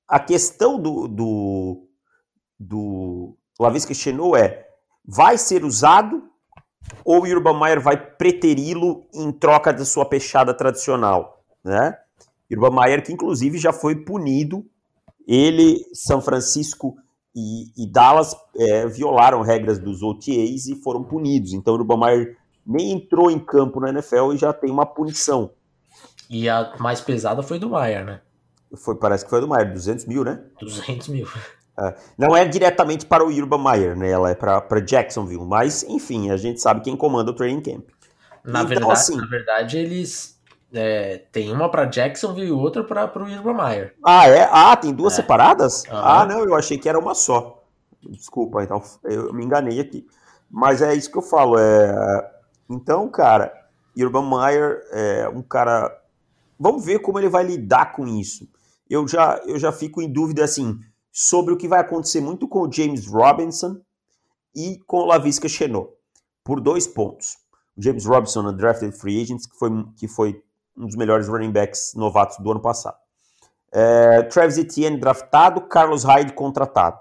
[0.08, 1.88] a questão do, do,
[2.58, 4.66] do Lavisca Chenot é,
[5.04, 6.22] vai ser usado
[7.04, 11.96] ou o Urban Meyer vai preteri-lo em troca da sua peixada tradicional, né?
[12.50, 14.64] Urban Meyer que inclusive já foi punido,
[15.26, 16.96] ele, São Francisco
[17.34, 21.52] e, e Dallas é, violaram regras dos OTAs e foram punidos.
[21.52, 25.50] Então o Urban Meyer nem entrou em campo na NFL e já tem uma punição.
[26.28, 28.20] E a mais pesada foi do Meyer, né?
[28.74, 30.42] Foi, parece que foi do Meyer, 200 mil, né?
[30.60, 31.28] 200 mil.
[31.78, 34.10] É, não é diretamente para o Urban Meyer, né?
[34.10, 35.44] Ela é para Jacksonville.
[35.44, 37.88] Mas, enfim, a gente sabe quem comanda o training camp.
[38.44, 40.40] Na, então, verdade, assim, na verdade, eles
[40.72, 43.94] é, tem uma para Jacksonville e outra para o Urban Meyer.
[44.04, 44.48] Ah, é?
[44.50, 45.16] Ah, tem duas é.
[45.16, 45.84] separadas?
[45.84, 45.96] Uhum.
[45.96, 47.62] Ah, não, eu achei que era uma só.
[48.02, 50.06] Desculpa, então eu me enganei aqui.
[50.50, 51.58] Mas é isso que eu falo.
[51.58, 52.30] É...
[52.70, 53.52] Então, cara,
[53.96, 55.90] Urban Meyer é um cara.
[56.58, 58.48] Vamos ver como ele vai lidar com isso.
[58.88, 60.78] Eu já, eu já fico em dúvida assim
[61.12, 63.80] sobre o que vai acontecer muito com o James Robinson
[64.54, 65.90] e com o Lavisca Chenot,
[66.44, 67.38] por dois pontos.
[67.76, 70.42] O James Robinson, drafted free agent, que foi, que foi
[70.76, 72.96] um dos melhores running backs novatos do ano passado.
[73.72, 77.00] É, Travis Etienne draftado, Carlos Hyde contratado.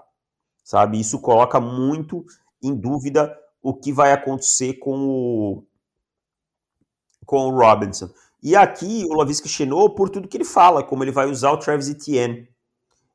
[0.64, 1.00] Sabe?
[1.00, 2.24] Isso coloca muito
[2.62, 5.64] em dúvida o que vai acontecer com o,
[7.24, 8.10] com o Robinson.
[8.46, 11.56] E aqui o Lavisca Chenot, por tudo que ele fala, como ele vai usar o
[11.56, 12.48] Travis Etienne.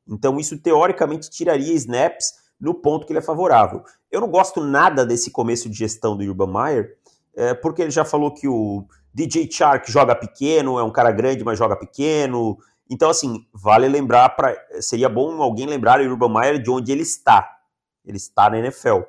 [0.06, 3.82] Então, isso teoricamente tiraria snaps no ponto que ele é favorável.
[4.10, 6.98] Eu não gosto nada desse começo de gestão do Urban Meyer,
[7.34, 11.42] é, porque ele já falou que o DJ Chark joga pequeno, é um cara grande,
[11.42, 12.58] mas joga pequeno.
[12.90, 17.00] Então, assim, vale lembrar, pra, seria bom alguém lembrar o Urban Meyer de onde ele
[17.00, 17.56] está.
[18.04, 19.00] Ele está na NFL.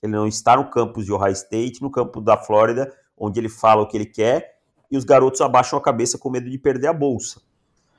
[0.00, 3.82] Ele não está no campus de Ohio State, no campo da Flórida, onde ele fala
[3.82, 4.55] o que ele quer,
[4.90, 7.40] e os garotos abaixam a cabeça com medo de perder a bolsa.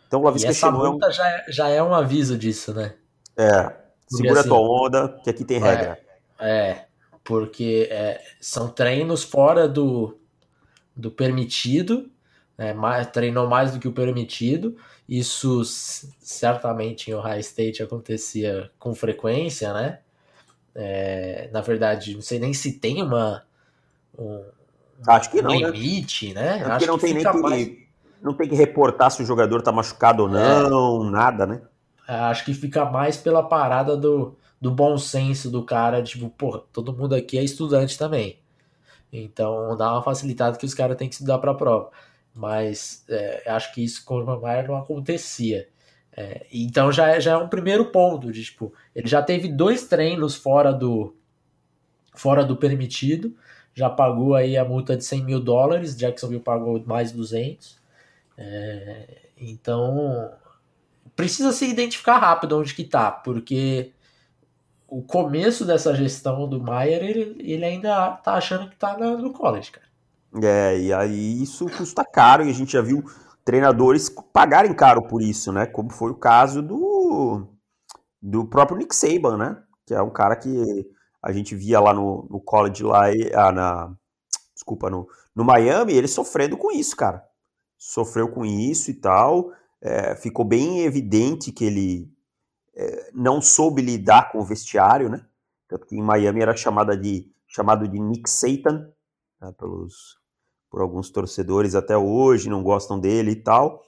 [0.07, 1.11] Então, o e essa multa é um...
[1.11, 2.95] já, é, já é um aviso disso, né?
[3.35, 3.73] É,
[4.07, 5.99] segura assim, a tua onda, que aqui tem regra.
[6.39, 6.85] É, é
[7.23, 10.17] porque é, são treinos fora do,
[10.95, 12.09] do permitido,
[12.57, 14.77] é, mais, treinou mais do que o permitido.
[15.07, 19.99] Isso certamente em Ohio State acontecia com frequência, né?
[20.73, 23.43] É, na verdade, não sei nem se tem uma
[24.17, 24.43] um,
[25.05, 25.69] Acho que não, né?
[25.69, 26.57] limite, né?
[26.57, 26.65] né?
[26.65, 27.87] Acho que não tem nem que mais
[28.21, 31.11] não tem que reportar se o jogador tá machucado ou não, é.
[31.11, 31.61] nada, né?
[32.07, 36.61] É, acho que fica mais pela parada do, do bom senso do cara, tipo, porra,
[36.71, 38.39] todo mundo aqui é estudante também.
[39.11, 41.89] Então dá uma facilitada que os caras têm que estudar para a prova.
[42.33, 45.67] Mas é, acho que isso com o Mayer não acontecia.
[46.15, 49.87] É, então já é, já é um primeiro ponto de tipo, ele já teve dois
[49.87, 51.15] treinos fora do
[52.15, 53.35] fora do permitido,
[53.77, 57.77] já pagou aí a multa de 100 mil dólares, Jacksonville pagou mais 200.
[58.35, 60.31] É, então,
[61.15, 63.91] precisa se identificar rápido onde que tá, porque
[64.87, 69.69] o começo dessa gestão do Maier, ele, ele ainda tá achando que tá no college,
[69.69, 69.85] cara.
[70.43, 73.03] É, e aí isso custa caro, e a gente já viu
[73.45, 75.67] treinadores pagarem caro por isso, né?
[75.67, 77.45] Como foi o caso do,
[78.19, 79.61] do próprio Nick Saban, né?
[79.85, 80.89] Que é um cara que
[81.27, 83.95] a gente via lá no, no college lá, ah, na,
[84.53, 87.27] desculpa, no, no Miami, ele sofrendo com isso, cara
[87.77, 89.51] sofreu com isso e tal.
[89.79, 92.11] É, ficou bem evidente que ele
[92.75, 95.25] é, não soube lidar com o vestiário, né?
[95.67, 98.89] Tanto que em Miami era chamada de, chamado de Nick Satan,
[99.39, 100.17] né, pelos,
[100.69, 103.83] por alguns torcedores até hoje, não gostam dele e tal.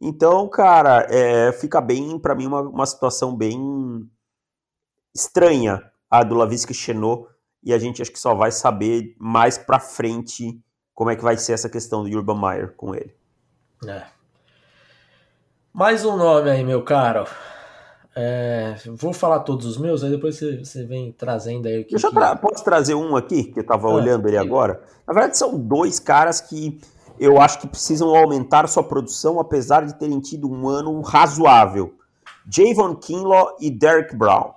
[0.00, 4.08] Então, cara, é, fica bem, para mim, uma, uma situação bem
[5.14, 7.28] estranha a do Lavisca Chenot,
[7.62, 10.60] e a gente acho que só vai saber mais pra frente
[10.94, 13.14] como é que vai ser essa questão do Urban Meyer com ele.
[13.86, 14.02] É.
[15.72, 17.24] Mais um nome aí, meu caro.
[18.14, 21.92] É, vou falar todos os meus, aí depois você, você vem trazendo aí o que.
[21.92, 24.82] Deixa eu tra posso trazer um aqui, que eu tava ah, olhando ele agora.
[25.06, 26.80] Na verdade, são dois caras que
[27.18, 31.94] eu acho que precisam aumentar sua produção, apesar de terem tido um ano razoável.
[32.50, 34.54] Javon Kinlaw e Derek Brown.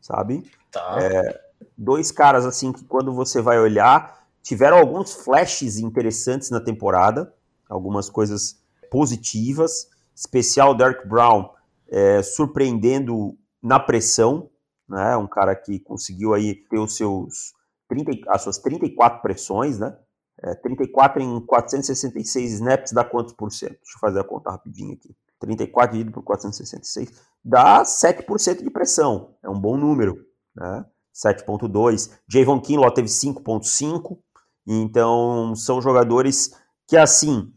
[0.00, 0.44] Sabe?
[0.76, 0.98] Tá.
[1.00, 1.40] É,
[1.76, 7.32] dois caras assim que quando você vai olhar, tiveram alguns flashes interessantes na temporada
[7.68, 8.60] algumas coisas
[8.90, 11.50] positivas, especial Derek Brown
[11.88, 14.50] é, surpreendendo na pressão,
[14.88, 15.16] né?
[15.16, 17.54] Um cara que conseguiu aí ter os seus
[17.88, 19.96] 30, as suas 34 pressões, né?
[20.42, 23.78] É, 34 em 466 snaps dá quantos por cento?
[23.82, 25.16] Deixa eu fazer a conta rapidinho aqui.
[25.40, 27.10] 34 dividido por 466
[27.44, 29.34] dá 7% de pressão.
[29.42, 30.24] É um bom número,
[30.56, 30.84] né?
[31.14, 32.10] 7.2.
[32.28, 34.18] Javon Kinlaw teve 5.5.
[34.66, 36.50] Então, são jogadores
[36.86, 37.52] que, assim,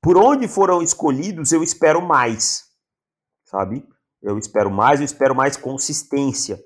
[0.00, 2.64] por onde foram escolhidos, eu espero mais,
[3.44, 3.86] sabe?
[4.22, 6.62] Eu espero mais, eu espero mais consistência.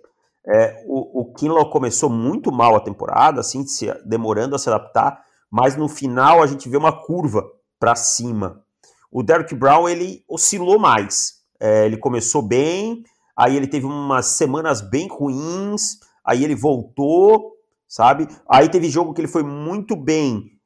[0.47, 5.23] É, o, o Kinlaw começou muito mal a temporada, assim, se, demorando a se adaptar,
[5.51, 7.45] mas no final a gente vê uma curva
[7.79, 8.65] para cima.
[9.11, 11.39] O Derrick Brown, ele oscilou mais.
[11.61, 13.03] É, ele começou bem,
[13.39, 17.53] aí ele teve umas semanas bem ruins, aí ele voltou,
[17.87, 18.27] sabe?
[18.51, 20.59] Aí teve jogo que ele foi muito bem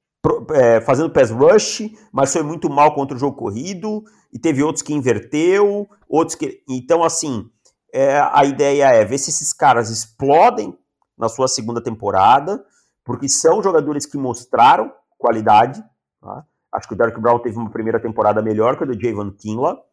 [0.55, 4.83] é, fazendo pass rush, mas foi muito mal contra o jogo corrido, e teve outros
[4.83, 6.63] que inverteu, outros que.
[6.67, 7.45] Então, assim,
[7.93, 10.75] é, a ideia é ver se esses caras explodem
[11.19, 12.65] na sua segunda temporada,
[13.05, 15.85] porque são jogadores que mostraram qualidade.
[16.23, 16.47] Tá?
[16.73, 19.85] Acho que o Derek Brown teve uma primeira temporada melhor que a do Javon Kinlaw,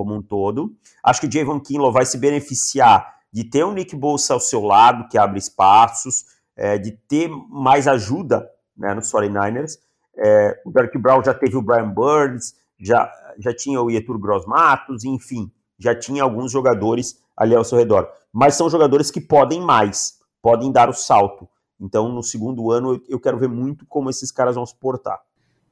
[0.00, 0.74] como um todo.
[1.04, 4.62] Acho que o Javon Kinlaw vai se beneficiar de ter um Nick Bolsa ao seu
[4.62, 6.24] lado, que abre espaços,
[6.56, 9.72] é, de ter mais ajuda né, nos 49ers.
[10.16, 14.46] É, o Derek Brown já teve o Brian Burns, já, já tinha o Ietur Gross
[14.46, 18.10] Matos, enfim, já tinha alguns jogadores ali ao seu redor.
[18.32, 21.46] Mas são jogadores que podem mais, podem dar o salto.
[21.78, 25.20] Então, no segundo ano, eu quero ver muito como esses caras vão se portar.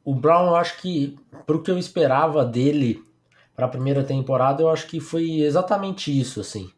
[0.04, 3.07] O Brown, eu acho que, para o que eu esperava dele
[3.58, 6.70] para a primeira temporada, eu acho que foi exatamente isso, assim.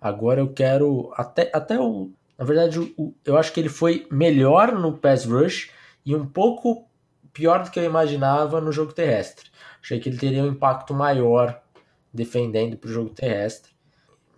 [0.00, 1.12] Agora eu quero.
[1.16, 2.12] Até, até o.
[2.38, 5.72] Na verdade, o, eu acho que ele foi melhor no pass rush
[6.06, 6.88] e um pouco
[7.32, 9.50] pior do que eu imaginava no jogo terrestre.
[9.82, 11.60] Achei que ele teria um impacto maior
[12.14, 13.72] defendendo para o jogo terrestre,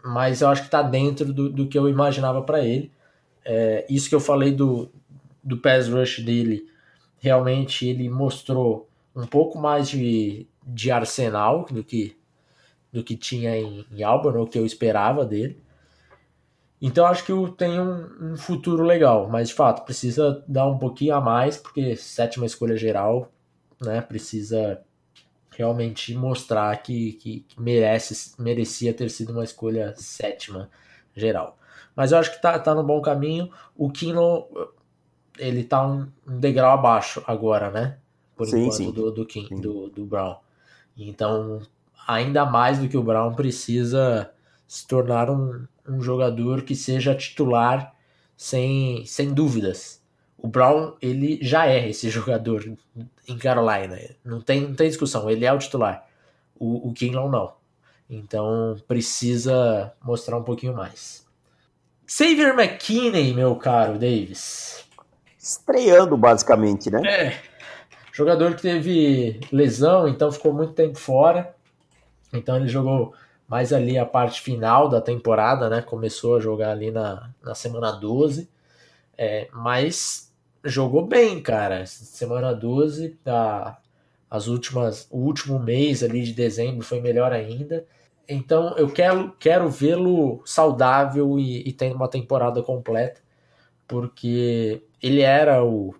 [0.02, 2.90] mas eu acho que está dentro do, do que eu imaginava para ele.
[3.44, 4.90] É, isso que eu falei do,
[5.44, 6.66] do pass rush dele,
[7.18, 12.16] realmente ele mostrou um pouco mais de, de arsenal do que,
[12.92, 15.61] do que tinha em, em Auburn, ou que eu esperava dele.
[16.81, 21.14] Então acho que tem um, um, futuro legal, mas de fato precisa dar um pouquinho
[21.14, 23.31] a mais, porque sétima escolha geral,
[23.81, 24.83] né, precisa
[25.57, 30.68] realmente mostrar que, que, merece, merecia ter sido uma escolha sétima
[31.14, 31.57] geral.
[31.94, 33.51] Mas eu acho que tá, tá no bom caminho.
[33.77, 34.48] O Kino,
[35.38, 37.98] ele tá um, um degrau abaixo agora, né?
[38.35, 38.90] Por sim, enquanto, sim.
[38.90, 40.37] Do, do, King, do, do Brown.
[40.96, 41.61] Então,
[42.07, 44.31] ainda mais do que o Brown, precisa
[44.66, 47.94] se tornar um, um jogador que seja titular
[48.37, 50.02] sem, sem dúvidas.
[50.37, 52.64] O Brown, ele já é esse jogador
[53.28, 53.98] em Carolina.
[54.24, 56.07] Não tem, não tem discussão, ele é o titular.
[56.59, 57.55] O, o Kinlaw não.
[58.09, 61.24] Então precisa mostrar um pouquinho mais.
[62.07, 64.85] Xavier McKinney, meu caro Davis.
[65.38, 67.00] Estreando, basicamente, né?
[67.05, 67.52] É.
[68.12, 71.55] Jogador que teve lesão, então ficou muito tempo fora.
[72.31, 73.14] Então ele jogou
[73.48, 75.81] mais ali a parte final da temporada, né?
[75.81, 78.51] Começou a jogar ali na, na semana 12.
[79.16, 80.31] É, mas
[80.62, 81.87] jogou bem, cara.
[81.87, 83.79] Semana 12, a,
[84.31, 87.87] as últimas, o último mês ali de dezembro foi melhor ainda.
[88.29, 93.20] Então eu quero, quero vê-lo saudável e, e tendo uma temporada completa,
[93.88, 95.94] porque ele era o,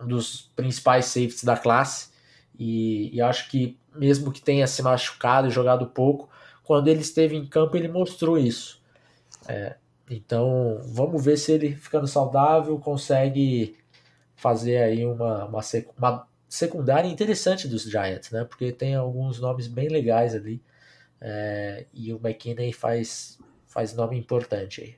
[0.00, 2.10] um dos principais safeties da classe
[2.58, 6.28] e, e acho que mesmo que tenha se machucado e jogado pouco,
[6.62, 8.82] quando ele esteve em campo ele mostrou isso.
[9.48, 9.76] É,
[10.10, 13.76] então vamos ver se ele ficando saudável consegue
[14.34, 15.60] fazer aí uma, uma,
[15.96, 18.44] uma secundária interessante dos Giants, né?
[18.44, 20.62] Porque tem alguns nomes bem legais ali.
[21.20, 24.96] É, e o McKinney faz, faz nome importante aí.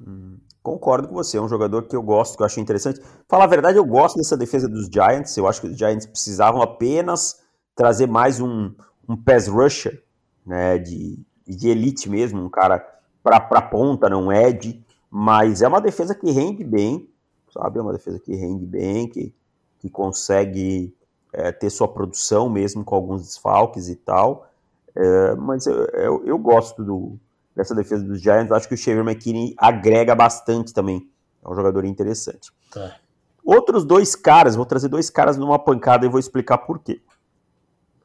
[0.00, 3.00] Hum, concordo com você, é um jogador que eu gosto, que eu acho interessante.
[3.28, 5.36] Falar a verdade, eu gosto dessa defesa dos Giants.
[5.36, 7.40] Eu acho que os Giants precisavam apenas
[7.74, 8.72] trazer mais um,
[9.08, 10.02] um pass rusher,
[10.44, 12.78] né, de, de elite mesmo, um cara
[13.22, 17.08] para ponta, não Ed, mas é uma defesa que rende bem,
[17.52, 17.78] sabe?
[17.78, 19.32] É uma defesa que rende bem, que,
[19.78, 20.94] que consegue
[21.32, 24.48] é, ter sua produção mesmo com alguns desfalques e tal.
[24.94, 27.18] É, mas eu, eu, eu, gosto do,
[27.54, 28.52] dessa defesa dos Giants.
[28.52, 31.08] Acho que o Xavier McKinney agrega bastante também.
[31.44, 32.50] É um jogador interessante.
[32.70, 32.96] Tá.
[33.44, 37.02] Outros dois caras, vou trazer dois caras numa pancada e vou explicar por quê.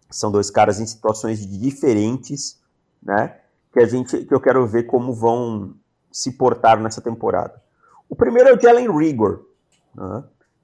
[0.10, 2.60] São dois caras em situações diferentes,
[3.04, 3.38] né?
[3.72, 5.76] Que a gente, que eu quero ver como vão
[6.12, 7.62] se portar nessa temporada.
[8.10, 9.46] O primeiro é o Jalen Rigor,
[9.94, 10.24] né?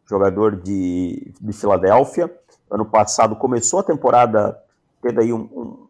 [0.09, 2.33] jogador de, de Filadélfia.
[2.69, 4.57] Ano passado começou a temporada
[5.01, 5.87] tendo aí um, um,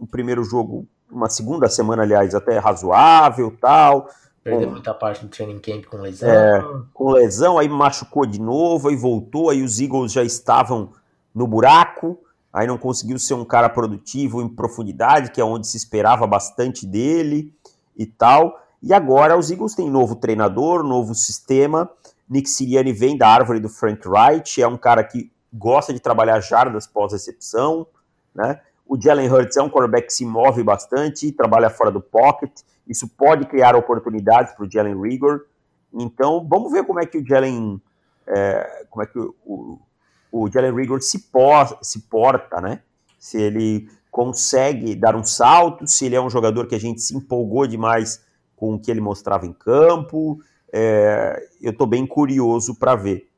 [0.00, 4.08] um, primeiro jogo, uma segunda semana, aliás, até razoável tal.
[4.42, 6.28] Perdeu muita parte do training camp com lesão.
[6.28, 6.62] É,
[6.92, 10.92] com lesão, aí machucou de novo, aí voltou, aí os Eagles já estavam
[11.34, 12.18] no buraco,
[12.52, 16.86] aí não conseguiu ser um cara produtivo em profundidade, que é onde se esperava bastante
[16.86, 17.54] dele
[17.96, 18.60] e tal.
[18.82, 21.88] E agora os Eagles têm novo treinador, novo sistema.
[22.28, 26.40] Nick Sirianni vem da árvore do Frank Wright, é um cara que gosta de trabalhar
[26.40, 27.86] jardas pós-recepção,
[28.34, 28.60] né?
[28.86, 32.52] O Jalen Hurts é um quarterback que se move bastante, trabalha fora do pocket.
[32.86, 35.46] Isso pode criar oportunidades para o Jalen Rigor.
[35.92, 37.80] Então, vamos ver como é que o Jalen,
[38.26, 39.78] é, como é que o,
[40.30, 42.80] o, Jalen Rigor se, por, se porta, né?
[43.24, 47.16] se ele consegue dar um salto, se ele é um jogador que a gente se
[47.16, 48.22] empolgou demais
[48.54, 50.38] com o que ele mostrava em campo.
[50.70, 53.30] É, eu estou bem curioso para ver.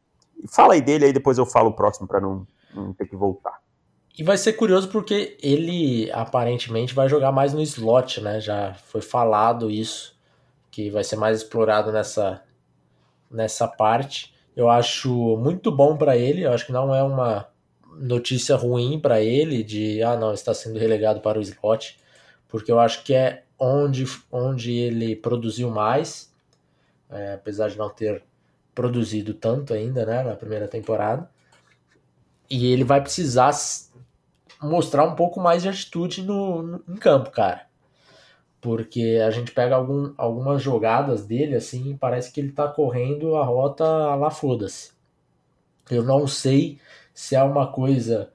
[0.48, 3.60] Fala aí dele, aí depois eu falo o próximo para não, não ter que voltar.
[4.18, 8.40] E vai ser curioso porque ele aparentemente vai jogar mais no slot, né?
[8.40, 10.16] Já foi falado isso,
[10.70, 12.42] que vai ser mais explorado nessa,
[13.30, 14.34] nessa parte.
[14.56, 17.46] Eu acho muito bom para ele, eu acho que não é uma
[17.98, 21.98] notícia ruim para ele de ah não, está sendo relegado para o slot,
[22.48, 26.32] porque eu acho que é onde, onde ele produziu mais,
[27.10, 28.22] é, apesar de não ter
[28.74, 31.28] produzido tanto ainda, né, na primeira temporada.
[32.48, 33.52] E ele vai precisar
[34.62, 37.66] mostrar um pouco mais de atitude no, no em campo, cara.
[38.60, 43.44] Porque a gente pega algum, algumas jogadas dele, assim, parece que ele tá correndo a
[43.44, 44.92] rota lá foda-se.
[45.90, 46.78] Eu não sei
[47.14, 48.32] se é uma coisa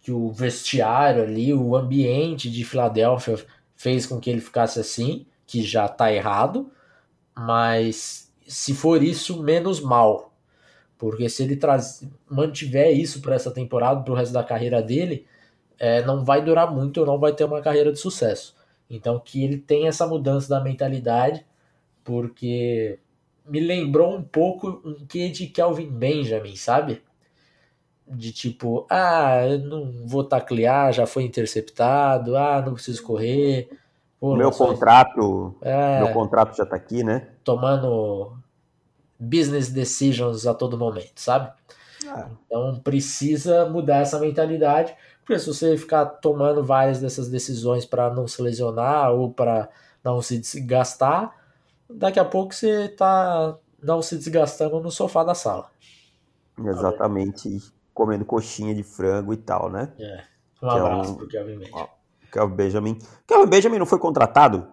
[0.00, 3.44] que o vestiário ali, o ambiente de Filadélfia
[3.76, 6.70] fez com que ele ficasse assim, que já tá errado,
[7.36, 10.34] mas se for isso, menos mal.
[10.98, 15.26] Porque se ele traz, mantiver isso para essa temporada, para o resto da carreira dele,
[15.80, 18.54] é, não vai durar muito ou não vai ter uma carreira de sucesso.
[18.88, 21.44] Então que ele tem essa mudança da mentalidade,
[22.04, 22.98] porque
[23.46, 27.02] me lembrou um pouco um que de Kelvin Benjamin, sabe?
[28.06, 33.70] De tipo, ah, eu não vou taclear, já foi interceptado, ah, não preciso correr.
[34.18, 37.28] Pô, meu contrato, é, meu contrato já tá aqui, né?
[37.42, 38.36] Tomando
[39.18, 41.50] business decisions a todo momento, sabe?
[42.06, 42.28] Ah.
[42.44, 44.94] Então precisa mudar essa mentalidade
[45.30, 49.68] porque se você ficar tomando várias dessas decisões para não se lesionar ou para
[50.02, 51.32] não se desgastar,
[51.88, 55.70] daqui a pouco você está não se desgastando no sofá da sala.
[56.58, 57.62] Exatamente,
[57.94, 59.92] comendo coxinha de frango e tal, né?
[60.00, 60.24] É.
[60.60, 61.16] Um abraço é um...
[61.16, 61.88] pro Kelvin Benjamin.
[62.32, 62.98] Kelvin Benjamin.
[63.24, 64.66] Kelvin Benjamin não foi contratado?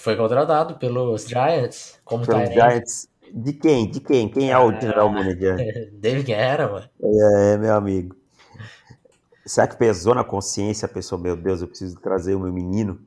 [0.00, 2.00] Foi contratado pelos Giants.
[2.02, 3.08] Como pelos Giants.
[3.30, 3.90] De quem?
[3.90, 4.26] De quem?
[4.30, 5.90] Quem é o ah, general manager?
[5.92, 6.88] David Guerra, mano.
[7.02, 8.16] É, meu amigo.
[9.48, 13.00] Será que pesou na consciência a pessoa, meu Deus, eu preciso trazer o meu menino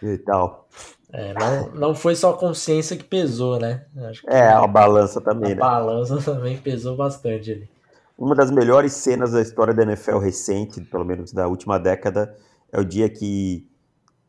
[0.00, 0.68] e tal?
[1.12, 3.84] É, não, não foi só a consciência que pesou, né?
[4.28, 5.60] é, a balança também, a né?
[5.60, 7.68] balança também pesou bastante ali.
[8.16, 12.36] Uma das melhores cenas da história da NFL recente, pelo menos da última década,
[12.70, 13.66] é o dia que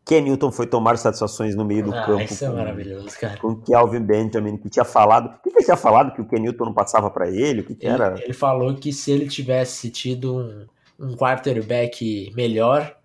[0.04, 2.24] Ken Newton foi tomar satisfações no meio do ah, campo.
[2.24, 3.38] Isso é maravilhoso, cara.
[3.38, 5.36] Com Kelvin Benjamin, que tinha falado.
[5.36, 6.14] O que, ele tinha falado?
[6.14, 7.62] Que o Ken Newton não passava para ele?
[7.62, 8.20] O que, que ele, era?
[8.20, 10.66] Ele falou que se ele tivesse tido um
[11.02, 12.96] um quarterback melhor,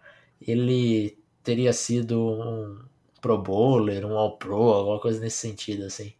[0.40, 2.78] ele teria sido um
[3.20, 6.12] Pro Bowler, um All Pro, alguma coisa nesse sentido, assim.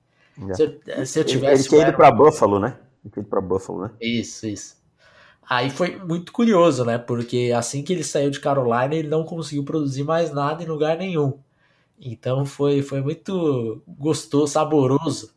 [0.55, 1.63] Se, se, eu tivesse.
[1.63, 2.79] Ele tinha ido para Buffalo, né?
[3.05, 3.91] Ele tinha ido para Buffalo, né?
[4.01, 4.77] Isso, isso.
[5.49, 6.99] Aí foi muito curioso, né?
[6.99, 10.99] Porque assim que ele saiu de Carolina, ele não conseguiu produzir mais nada em lugar
[10.99, 11.39] nenhum.
[11.99, 15.35] Então foi, foi muito gostoso, saboroso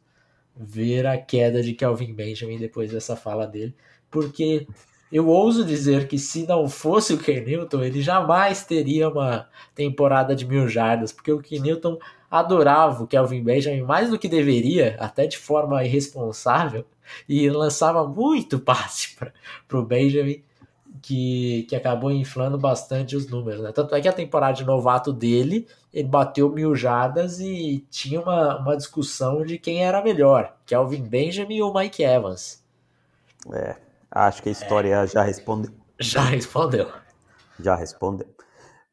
[0.55, 3.73] ver a queda de Kelvin Benjamin depois dessa fala dele,
[4.09, 4.67] porque
[5.11, 10.35] eu ouso dizer que se não fosse o Ken Newton, ele jamais teria uma temporada
[10.35, 11.97] de mil jardas, porque o Ken Newton
[12.29, 16.85] adorava o Kelvin Benjamin mais do que deveria, até de forma irresponsável,
[17.27, 19.17] e lançava muito passe
[19.67, 20.43] para o Benjamin,
[21.01, 23.61] que, que acabou inflando bastante os números.
[23.61, 23.71] Né?
[23.71, 28.59] Tanto é que a temporada de novato dele, ele bateu mil jardas e tinha uma,
[28.59, 32.63] uma discussão de quem era melhor, Kelvin Benjamin ou Mike Evans.
[33.51, 33.75] É,
[34.11, 35.71] Acho que a história é, já respondeu.
[35.99, 36.91] Já respondeu.
[37.59, 38.27] Já respondeu.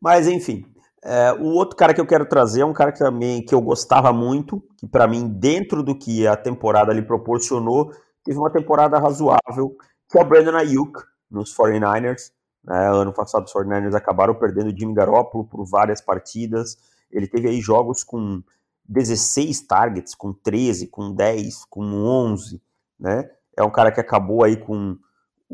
[0.00, 0.66] Mas enfim,
[1.02, 3.60] é, o outro cara que eu quero trazer é um cara que também que eu
[3.60, 7.92] gostava muito, que para mim dentro do que a temporada lhe proporcionou,
[8.24, 9.76] teve uma temporada razoável,
[10.10, 11.00] que é o Brandon Ayuk
[11.30, 12.32] nos 49ers.
[12.64, 12.88] Né?
[12.90, 16.76] Ano passado os 49ers acabaram perdendo o Jimmy Garoppolo por várias partidas.
[17.10, 18.42] Ele teve aí jogos com
[18.88, 22.60] 16 targets, com 13, com 10, com 11,
[22.98, 23.30] né?
[23.56, 24.98] É um cara que acabou aí com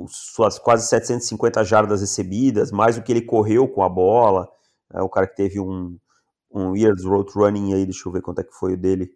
[0.09, 4.48] suas quase 750 jardas recebidas, mais o que ele correu com a bola.
[4.92, 5.98] É o cara que teve um,
[6.50, 9.11] um Years Road Running aí, deixa eu ver quanto é que foi o dele.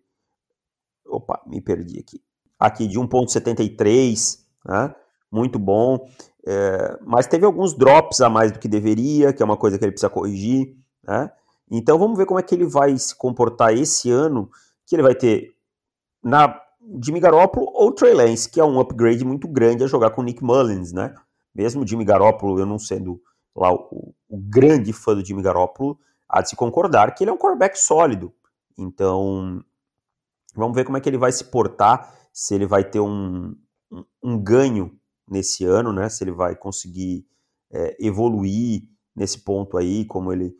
[1.07, 2.23] Opa, me perdi aqui.
[2.59, 4.94] Aqui de 1.73, né?
[5.31, 6.09] muito bom.
[6.46, 9.85] É, mas teve alguns drops a mais do que deveria, que é uma coisa que
[9.85, 10.77] ele precisa corrigir.
[11.03, 11.31] Né?
[11.71, 14.50] Então vamos ver como é que ele vai se comportar esse ano,
[14.87, 15.55] que ele vai ter
[16.23, 16.61] na
[17.03, 20.43] Jimmy Garoppolo ou Trey Lance, que é um upgrade muito grande a jogar com Nick
[20.43, 21.15] Mullins, né?
[21.55, 23.21] Mesmo Jimmy Garoppolo, eu não sendo
[23.55, 27.33] lá o, o grande fã do Jimmy Garoppolo, há de se concordar que ele é
[27.33, 28.33] um quarterback sólido.
[28.79, 29.65] Então,
[30.55, 33.57] vamos ver como é que ele vai se portar, se ele vai ter um,
[33.91, 34.97] um, um ganho
[35.29, 36.09] nesse ano, né?
[36.09, 37.27] Se ele vai conseguir
[37.71, 38.83] é, evoluir
[39.15, 40.55] nesse ponto aí, como ele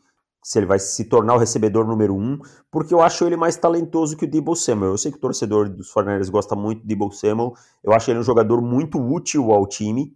[0.47, 2.39] se ele vai se tornar o recebedor número um,
[2.71, 4.91] porque eu acho ele mais talentoso que o Debo Samuel.
[4.91, 8.19] Eu sei que o torcedor dos Forneiros gosta muito do Debo Samuel, eu acho ele
[8.19, 10.15] um jogador muito útil ao time,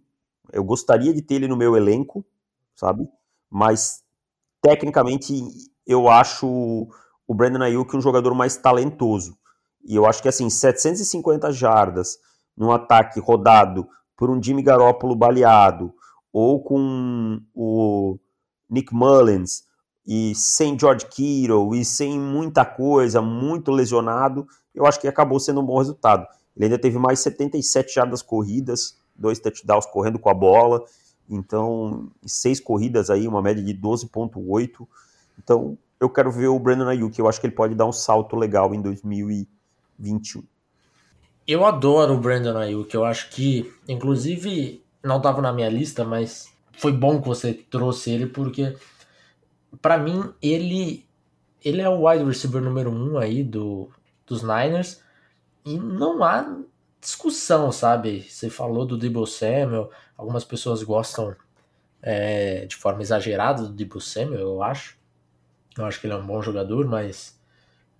[0.50, 2.24] eu gostaria de ter ele no meu elenco,
[2.74, 3.06] sabe?
[3.50, 4.02] Mas,
[4.62, 5.34] tecnicamente,
[5.86, 6.88] eu acho
[7.26, 9.36] o Brandon Ayuk um jogador mais talentoso.
[9.84, 12.16] E eu acho que, assim, 750 jardas
[12.56, 15.92] num ataque rodado por um Jimmy Garoppolo baleado,
[16.32, 18.18] ou com o
[18.70, 19.70] Nick Mullins,
[20.06, 25.60] e sem George Kittle e sem muita coisa, muito lesionado, eu acho que acabou sendo
[25.60, 26.26] um bom resultado.
[26.56, 30.84] Ele ainda teve mais 77 jardas corridas, dois touchdowns correndo com a bola,
[31.28, 34.86] então seis corridas aí, uma média de 12.8.
[35.42, 38.36] Então eu quero ver o Brandon Ayuk, eu acho que ele pode dar um salto
[38.36, 40.42] legal em 2021.
[41.46, 46.48] Eu adoro o Brandon Ayuk, eu acho que, inclusive, não estava na minha lista, mas
[46.72, 48.74] foi bom que você trouxe ele, porque
[49.80, 51.06] para mim, ele
[51.64, 53.88] ele é o wide receiver número um aí do,
[54.26, 55.00] dos Niners
[55.64, 56.58] e não há
[57.00, 58.22] discussão, sabe?
[58.28, 61.36] Você falou do Debo Samuel, algumas pessoas gostam
[62.00, 64.98] é, de forma exagerada do Debo Samuel, eu acho.
[65.76, 67.40] Eu acho que ele é um bom jogador, mas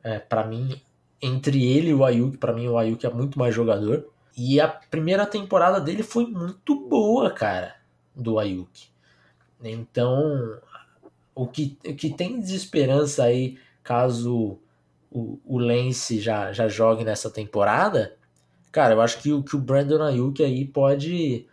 [0.03, 0.81] é, para mim,
[1.20, 4.09] entre ele e o Ayuk, para mim o Ayuk é muito mais jogador.
[4.37, 7.77] E a primeira temporada dele foi muito boa, cara,
[8.14, 8.89] do Ayuk.
[9.62, 10.59] Então,
[11.35, 14.59] o que, o que tem de esperança aí, caso
[15.11, 18.16] o, o Lance já, já jogue nessa temporada,
[18.70, 21.47] cara, eu acho que, o, que o Brandon Ayuk aí pode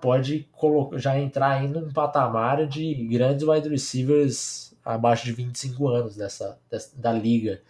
[0.00, 0.48] pode
[0.94, 6.98] já entrar aí num patamar de grandes wide receivers abaixo de 25 anos dessa, dessa
[6.98, 7.60] da liga.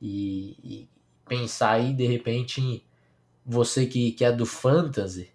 [0.00, 0.88] E, e,
[1.28, 2.82] pensar aí, de repente, em
[3.44, 5.30] você que, que é do fantasy,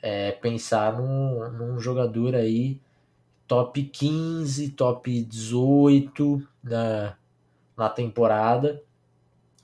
[0.00, 2.80] é, pensar num, num jogador aí
[3.50, 7.16] top 15, top 18 na,
[7.76, 8.80] na temporada.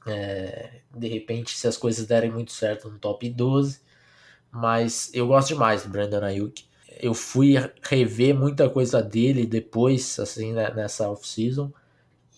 [0.04, 3.80] É, de repente, se as coisas derem muito certo, no top 12.
[4.50, 6.64] Mas eu gosto demais do Brandon Ayuk.
[7.00, 11.72] Eu fui rever muita coisa dele depois, assim, né, nessa off-season.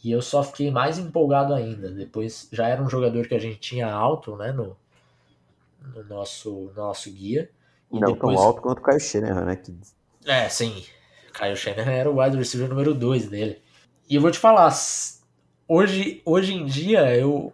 [0.04, 1.90] E eu só fiquei mais empolgado ainda.
[1.90, 4.76] Depois já era um jogador que a gente tinha alto, né, no,
[5.94, 7.50] no nosso, nosso guia.
[7.90, 8.36] E Não depois...
[8.36, 9.00] tão alto quanto o Caio
[9.46, 9.56] né?
[9.56, 9.74] Que...
[10.26, 10.84] É, sim.
[11.38, 13.62] Kyle Shanahan era o wide receiver número 2 dele.
[14.10, 14.74] E eu vou te falar,
[15.68, 17.52] hoje, hoje em dia, eu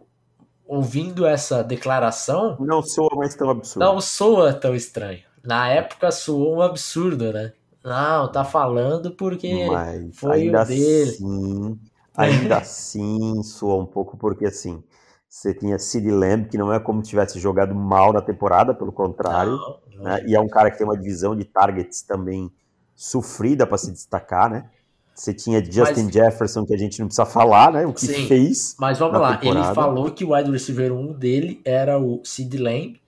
[0.66, 2.56] ouvindo essa declaração.
[2.58, 3.84] Não soa mais tão absurdo.
[3.84, 5.20] Não soa tão estranho.
[5.44, 7.52] Na época soou um absurdo, né?
[7.84, 11.02] Não, tá falando porque Mas foi o dele.
[11.02, 11.80] Assim,
[12.16, 14.82] ainda assim soa um pouco porque assim.
[15.28, 18.92] Você tinha Sid Lamb, que não é como se tivesse jogado mal na temporada, pelo
[18.92, 19.56] contrário.
[19.56, 20.24] Não, não né?
[20.28, 22.52] E é um cara que tem uma divisão de targets também
[22.94, 24.68] sofrida para se destacar, né?
[25.14, 27.86] Você tinha Justin mas, Jefferson, que a gente não precisa falar, né?
[27.86, 28.74] O que sim, fez.
[28.78, 29.66] Mas vamos lá, temporada.
[29.66, 33.00] ele falou que o wide receiver 1 dele era o Sid Lamb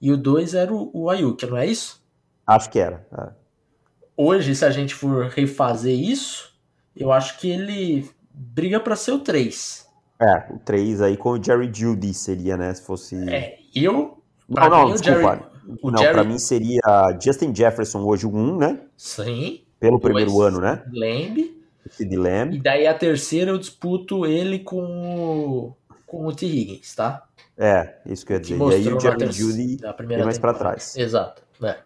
[0.00, 2.04] e o 2 era o, o Ayuk, não é isso?
[2.46, 3.06] Acho que era.
[3.18, 3.28] É.
[4.16, 6.54] Hoje, se a gente for refazer isso,
[6.94, 9.86] eu acho que ele briga para ser o 3.
[10.20, 12.72] É, o 3 aí com o Jerry Judy seria, né?
[12.74, 13.16] Se fosse.
[13.30, 14.22] É, eu.
[14.48, 15.34] Não, não, desculpa.
[15.34, 15.55] Jerry...
[15.82, 16.12] O não, Jerry...
[16.12, 16.80] para mim seria
[17.22, 18.80] Justin Jefferson hoje o 1, né?
[18.96, 19.62] Sim.
[19.80, 20.82] Pelo primeiro ano, né?
[20.92, 21.56] Lamb.
[21.90, 22.56] Sid Lamb.
[22.56, 26.46] E daí a terceira eu disputo ele com o, com o T.
[26.46, 27.24] Higgins, tá?
[27.56, 28.58] É, isso que eu ia dizer.
[28.58, 30.96] Que e aí o Jerry Judy vem mais para trás.
[30.96, 31.76] Exato, é.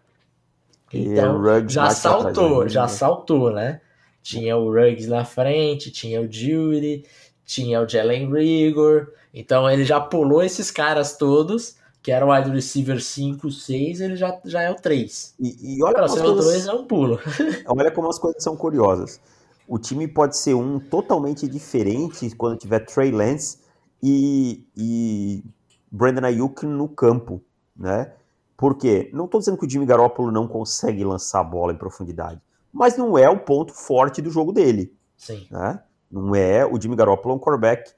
[0.93, 3.81] Então, já saltou, trás, já saltou, né?
[4.22, 7.05] Tinha o Ruggs na frente, tinha o Judy,
[7.45, 9.12] tinha o Jalen Rigor.
[9.33, 14.16] Então ele já pulou esses caras todos que era o wide receiver 5, 6, ele
[14.16, 15.34] já, já é o 3.
[15.38, 17.18] E, e olha para ser o 2 é um pulo.
[17.66, 19.20] olha como as coisas são curiosas.
[19.68, 23.59] O time pode ser um totalmente diferente quando tiver Trey Lance
[24.03, 25.44] e, e
[25.90, 27.42] Brandon Ayuk no campo,
[27.76, 28.12] né?
[28.57, 29.11] Por quê?
[29.12, 32.40] Não estou dizendo que o Jimmy Garoppolo não consegue lançar a bola em profundidade,
[32.72, 34.92] mas não é o ponto forte do jogo dele.
[35.16, 35.46] Sim.
[35.51, 35.80] Né?
[36.11, 37.92] Não é o Jimmy Garoppolo é um quarterback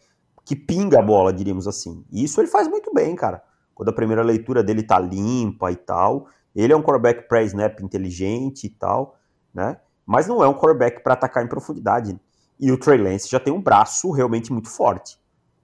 [0.45, 2.05] que pinga a bola, diríamos assim.
[2.13, 3.43] E isso ele faz muito bem, cara
[3.75, 6.27] quando a primeira leitura dele tá limpa e tal.
[6.55, 9.17] Ele é um quarterback pré-snap inteligente e tal,
[9.55, 9.79] né?
[10.05, 12.19] Mas não é um quarterback para atacar em profundidade.
[12.59, 15.19] E o Trey Lance já tem um braço realmente muito forte.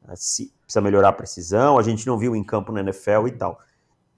[0.07, 0.15] Né?
[0.17, 3.59] Se, precisa melhorar a precisão, a gente não viu em campo na NFL e tal.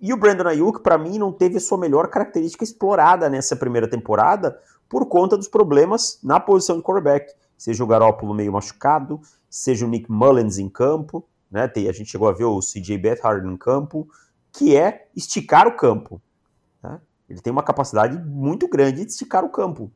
[0.01, 3.87] E o Brandon Ayuk, para mim, não teve a sua melhor característica explorada nessa primeira
[3.87, 7.33] temporada por conta dos problemas na posição de quarterback.
[7.57, 11.67] Seja o Garoppolo meio machucado, seja o Nick Mullins em campo, né?
[11.67, 14.09] Tem, a gente chegou a ver o CJ Beathard em campo,
[14.53, 16.21] que é esticar o campo.
[16.83, 17.01] Né?
[17.29, 19.91] Ele tem uma capacidade muito grande de esticar o campo.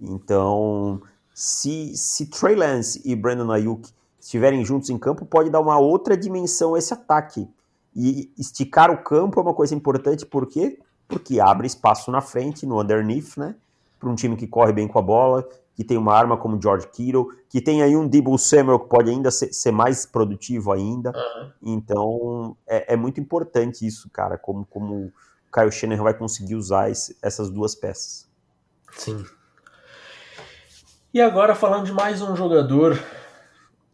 [0.00, 1.00] Então,
[1.32, 3.88] se, se Trey Lance e Brandon Ayuk
[4.20, 7.48] estiverem juntos em campo, pode dar uma outra dimensão a esse ataque.
[7.94, 10.78] E esticar o campo é uma coisa importante, por quê?
[11.06, 13.54] Porque abre espaço na frente, no underneath, né?
[13.98, 16.86] Para um time que corre bem com a bola, que tem uma arma como George
[16.88, 21.10] Kittle, que tem aí um Debo Samuel que pode ainda ser, ser mais produtivo ainda.
[21.10, 21.52] Uhum.
[21.62, 25.12] Então, é, é, muito importante isso, cara, como, como o
[25.52, 28.28] Kyle Shanahan vai conseguir usar esse, essas duas peças.
[28.92, 29.24] Sim.
[31.12, 32.98] E agora falando de mais um jogador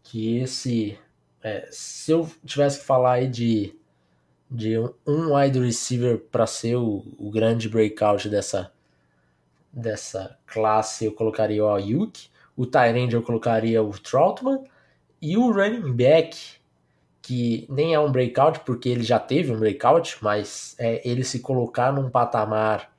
[0.02, 0.98] que esse,
[1.42, 3.78] é, se eu tivesse que falar aí de
[4.50, 8.72] de um wide receiver para ser o, o, grande breakout dessa,
[9.72, 14.64] dessa classe, eu colocaria o Ayuk, o Tyrande eu colocaria o Troutman,
[15.20, 16.38] e o running back,
[17.20, 21.40] que nem é um breakout, porque ele já teve um breakout, mas é, ele se
[21.40, 22.92] colocar num patamar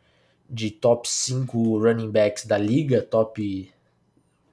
[0.49, 3.71] de top 5 running backs da liga, top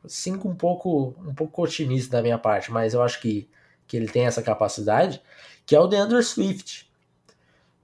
[0.07, 3.49] 5 um pouco, um pouco otimista da minha parte, mas eu acho que,
[3.87, 5.21] que ele tem essa capacidade,
[5.65, 6.91] que é o DeAndre Swift.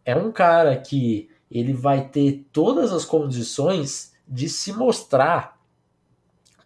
[0.05, 5.61] É um cara que ele vai ter todas as condições de se mostrar,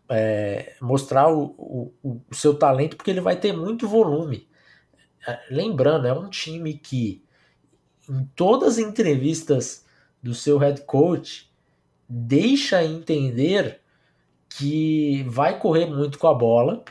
[0.09, 4.49] é, mostrar o, o, o, seu talento, porque ele vai ter muito volume.
[5.27, 7.25] É, lembrando, é um time que,
[8.09, 9.85] em todas as entrevistas
[10.23, 11.53] do seu head coach,
[12.09, 13.81] deixa entender
[14.49, 16.85] que vai correr muito com a bola.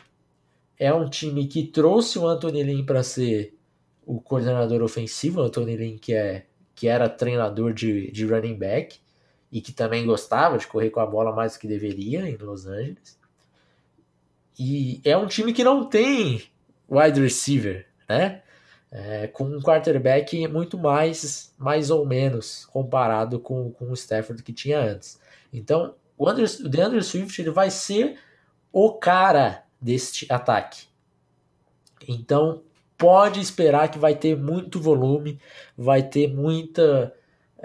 [0.78, 3.57] É um time que trouxe o Anthony Lynn para ser
[4.05, 9.05] o coordenador ofensivo, Anthony Lynn, que, é, que era treinador de, de running back
[9.56, 12.68] e que também gostava de correr com a bola mais do que deveria em Los
[12.68, 13.18] Angeles.
[14.60, 16.43] E é um time que não tem
[16.89, 18.41] wide receiver, né?
[18.91, 24.51] É, com um quarterback muito mais, mais ou menos, comparado com, com o Stafford que
[24.51, 25.22] tinha antes.
[25.53, 28.20] Então, o, Andrew, o DeAndre Swift ele vai ser
[28.74, 30.88] o cara deste ataque.
[32.06, 32.62] Então,
[32.97, 35.39] pode esperar que vai ter muito volume,
[35.78, 37.16] vai ter muita.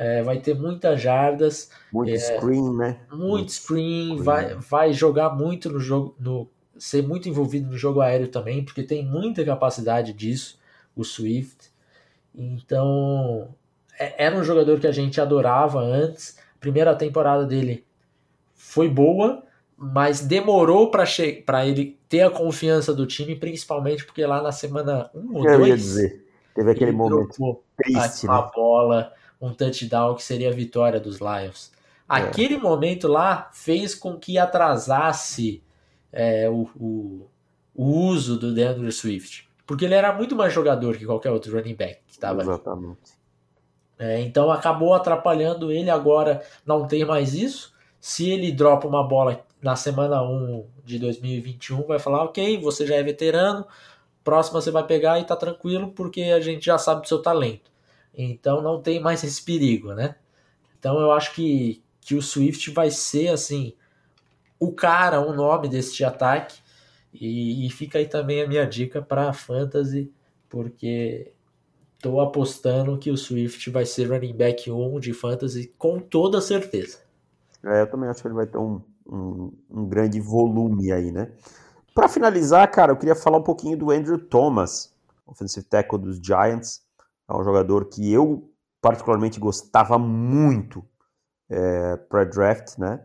[0.03, 1.71] É, vai ter muitas jardas.
[1.93, 3.01] Muito é, screen, né?
[3.11, 6.49] Muito, muito screen, screen, vai, vai jogar muito no jogo, no,
[6.79, 10.59] ser muito envolvido no jogo aéreo também, porque tem muita capacidade disso,
[10.97, 11.71] o Swift.
[12.35, 13.55] Então,
[13.99, 16.39] é, era um jogador que a gente adorava antes.
[16.57, 17.85] A primeira temporada dele
[18.55, 19.43] foi boa,
[19.77, 25.37] mas demorou para ele ter a confiança do time, principalmente porque lá na semana 1
[25.37, 25.59] ou 2.
[25.59, 26.25] Eu ia dizer,
[26.55, 28.25] teve aquele momento triste.
[28.25, 28.51] Uma né?
[28.55, 31.73] bola, um touchdown que seria a vitória dos Lions.
[31.73, 32.15] É.
[32.15, 32.59] Aquele é.
[32.59, 35.63] momento lá fez com que atrasasse
[36.13, 37.27] é, o, o,
[37.75, 39.49] o, uso do DeAndre Swift.
[39.67, 43.21] Porque ele era muito mais jogador que qualquer outro running back que estava Exatamente.
[43.99, 47.73] É, então acabou atrapalhando ele, agora não tem mais isso.
[48.01, 52.97] Se ele dropa uma bola na semana 1 de 2021 vai falar, ok, você já
[52.97, 53.67] é veterano,
[54.25, 57.71] próxima você vai pegar e tá tranquilo, porque a gente já sabe do seu talento.
[58.15, 60.17] Então não tem mais esse perigo, né?
[60.79, 63.75] Então eu acho que, que o Swift vai ser assim
[64.59, 66.61] o cara, o nome deste ataque.
[67.13, 70.13] E, e fica aí também a minha dica para fantasy,
[70.49, 71.33] porque
[72.01, 76.99] tô apostando que o Swift vai ser running back 1 de fantasy com toda certeza.
[77.65, 81.31] É, eu também acho que ele vai ter um, um, um grande volume aí, né?
[81.95, 84.95] Para finalizar, cara, eu queria falar um pouquinho do Andrew Thomas,
[85.27, 86.83] offensive tackle dos Giants.
[87.31, 88.51] É um jogador que eu
[88.83, 90.85] particularmente gostava muito
[91.49, 93.05] é, para draft, né?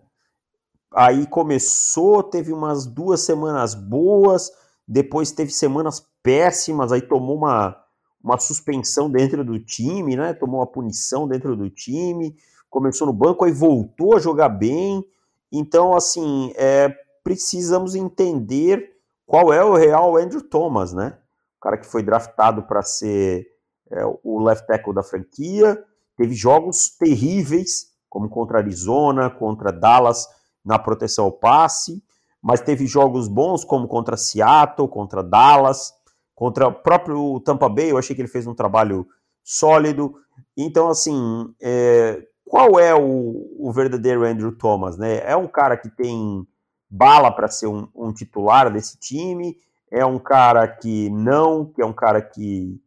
[0.92, 4.52] Aí começou, teve umas duas semanas boas,
[4.88, 7.78] depois teve semanas péssimas, aí tomou uma,
[8.24, 10.34] uma suspensão dentro do time, né?
[10.34, 12.36] Tomou uma punição dentro do time,
[12.68, 15.06] começou no banco, aí voltou a jogar bem.
[15.52, 16.90] Então, assim, é,
[17.24, 21.16] precisamos entender qual é o real Andrew Thomas, né?
[21.58, 23.55] O cara que foi draftado para ser
[23.92, 25.84] é, o left tackle da franquia,
[26.18, 30.28] teve jogos terríveis, como contra Arizona, contra Dallas,
[30.64, 32.04] na proteção ao passe,
[32.42, 35.94] mas teve jogos bons, como contra Seattle, contra Dallas,
[36.34, 39.08] contra o próprio Tampa Bay, eu achei que ele fez um trabalho
[39.44, 40.16] sólido.
[40.58, 45.22] Então, assim, é, qual é o, o, verdadeiro Andrew Thomas, né?
[45.24, 46.46] É um cara que tem
[46.90, 49.58] bala para ser um, um, titular desse time,
[49.92, 52.80] é um cara que não, que é um cara que,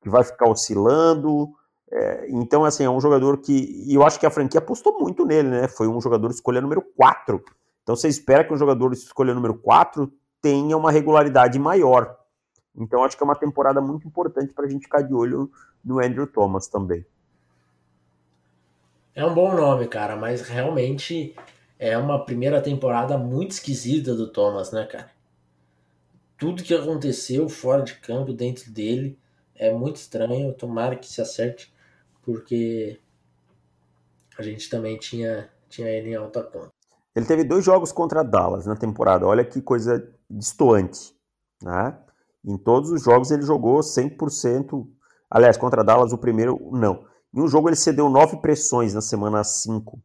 [0.00, 1.48] que vai ficar oscilando.
[1.90, 3.84] É, então, assim, é um jogador que.
[3.86, 5.68] E eu acho que a franquia apostou muito nele, né?
[5.68, 7.42] Foi um jogador escolha número 4.
[7.82, 12.18] Então você espera que um jogador escolha número 4 tenha uma regularidade maior.
[12.76, 15.50] Então acho que é uma temporada muito importante para a gente ficar de olho
[15.82, 17.06] no Andrew Thomas também.
[19.14, 21.34] É um bom nome, cara, mas realmente
[21.78, 25.10] é uma primeira temporada muito esquisita do Thomas, né, cara?
[26.36, 29.18] Tudo que aconteceu fora de campo, dentro dele,
[29.58, 30.54] é muito estranho.
[30.54, 31.72] Tomara que se acerte,
[32.22, 32.98] porque
[34.38, 36.70] a gente também tinha, tinha ele em alta conta.
[37.14, 39.26] Ele teve dois jogos contra Dallas na temporada.
[39.26, 41.12] Olha que coisa distoante,
[41.60, 41.98] né?
[42.44, 44.86] Em todos os jogos ele jogou 100%.
[45.28, 47.04] Aliás, contra Dallas, o primeiro, não.
[47.34, 50.00] Em um jogo ele cedeu nove pressões na semana 5.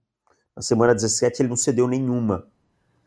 [0.56, 2.48] Na semana 17 ele não cedeu nenhuma.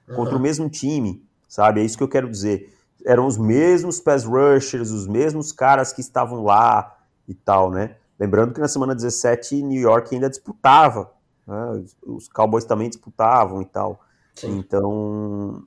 [0.09, 0.17] Uhum.
[0.17, 1.81] Contra o mesmo time, sabe?
[1.81, 2.76] É isso que eu quero dizer.
[3.05, 6.97] Eram os mesmos pass rushers, os mesmos caras que estavam lá
[7.29, 7.97] e tal, né?
[8.19, 11.13] Lembrando que na semana 17 New York ainda disputava.
[11.47, 11.85] Né?
[12.03, 14.01] Os Cowboys também disputavam e tal.
[14.35, 14.59] Sim.
[14.59, 15.65] Então,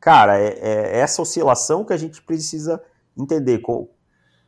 [0.00, 2.82] cara, é, é, essa oscilação que a gente precisa
[3.16, 3.88] entender qual,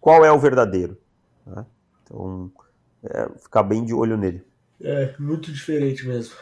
[0.01, 0.99] qual é o verdadeiro.
[1.47, 1.65] Né?
[2.03, 2.51] Então,
[3.03, 4.45] é, ficar bem de olho nele.
[4.81, 6.35] É, muito diferente mesmo.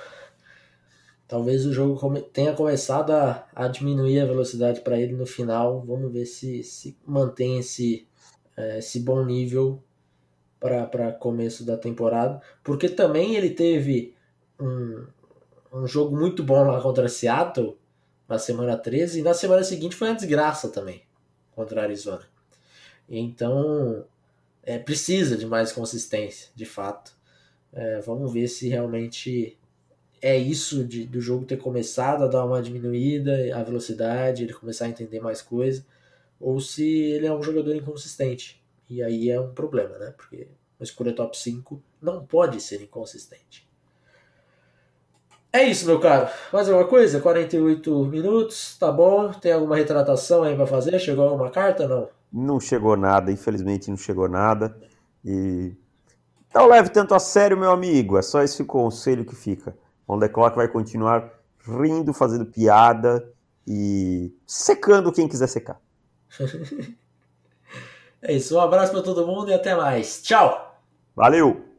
[1.32, 5.80] Talvez o jogo tenha começado a, a, diminuir a velocidade para ele no final.
[5.80, 8.06] Vamos ver se, se mantém esse,
[8.54, 9.82] é, esse bom nível
[10.60, 12.38] para começo da temporada.
[12.62, 14.14] Porque também ele teve
[14.60, 15.06] um,
[15.72, 17.78] um jogo muito bom lá contra Seattle
[18.28, 21.00] na semana 13 e na semana seguinte foi uma desgraça também
[21.52, 22.28] contra Arizona.
[23.08, 24.04] Então
[24.62, 27.16] é, precisa de mais consistência, de fato.
[27.72, 29.56] É, vamos ver se realmente
[30.22, 34.84] é isso de, do jogo ter começado a dar uma diminuída, a velocidade, ele começar
[34.84, 35.84] a entender mais coisa,
[36.40, 38.62] ou se ele é um jogador inconsistente.
[38.88, 40.14] E aí é um problema, né?
[40.16, 40.46] Porque
[40.78, 43.68] uma escolha top 5 não pode ser inconsistente.
[45.52, 46.30] É isso, meu caro.
[46.52, 47.20] Mais alguma coisa?
[47.20, 49.32] 48 minutos, tá bom?
[49.32, 50.98] Tem alguma retratação aí para fazer?
[51.00, 51.86] Chegou alguma carta?
[51.86, 52.08] Não?
[52.32, 54.74] Não chegou nada, infelizmente não chegou nada.
[55.24, 55.74] E
[56.54, 58.16] não leve tanto a sério, meu amigo.
[58.16, 59.76] É só esse conselho que fica.
[60.12, 61.32] On the Clock vai continuar
[61.66, 63.26] rindo, fazendo piada
[63.66, 65.80] e secando quem quiser secar.
[68.20, 68.56] é isso.
[68.56, 70.20] Um abraço para todo mundo e até mais.
[70.22, 70.80] Tchau.
[71.16, 71.71] Valeu.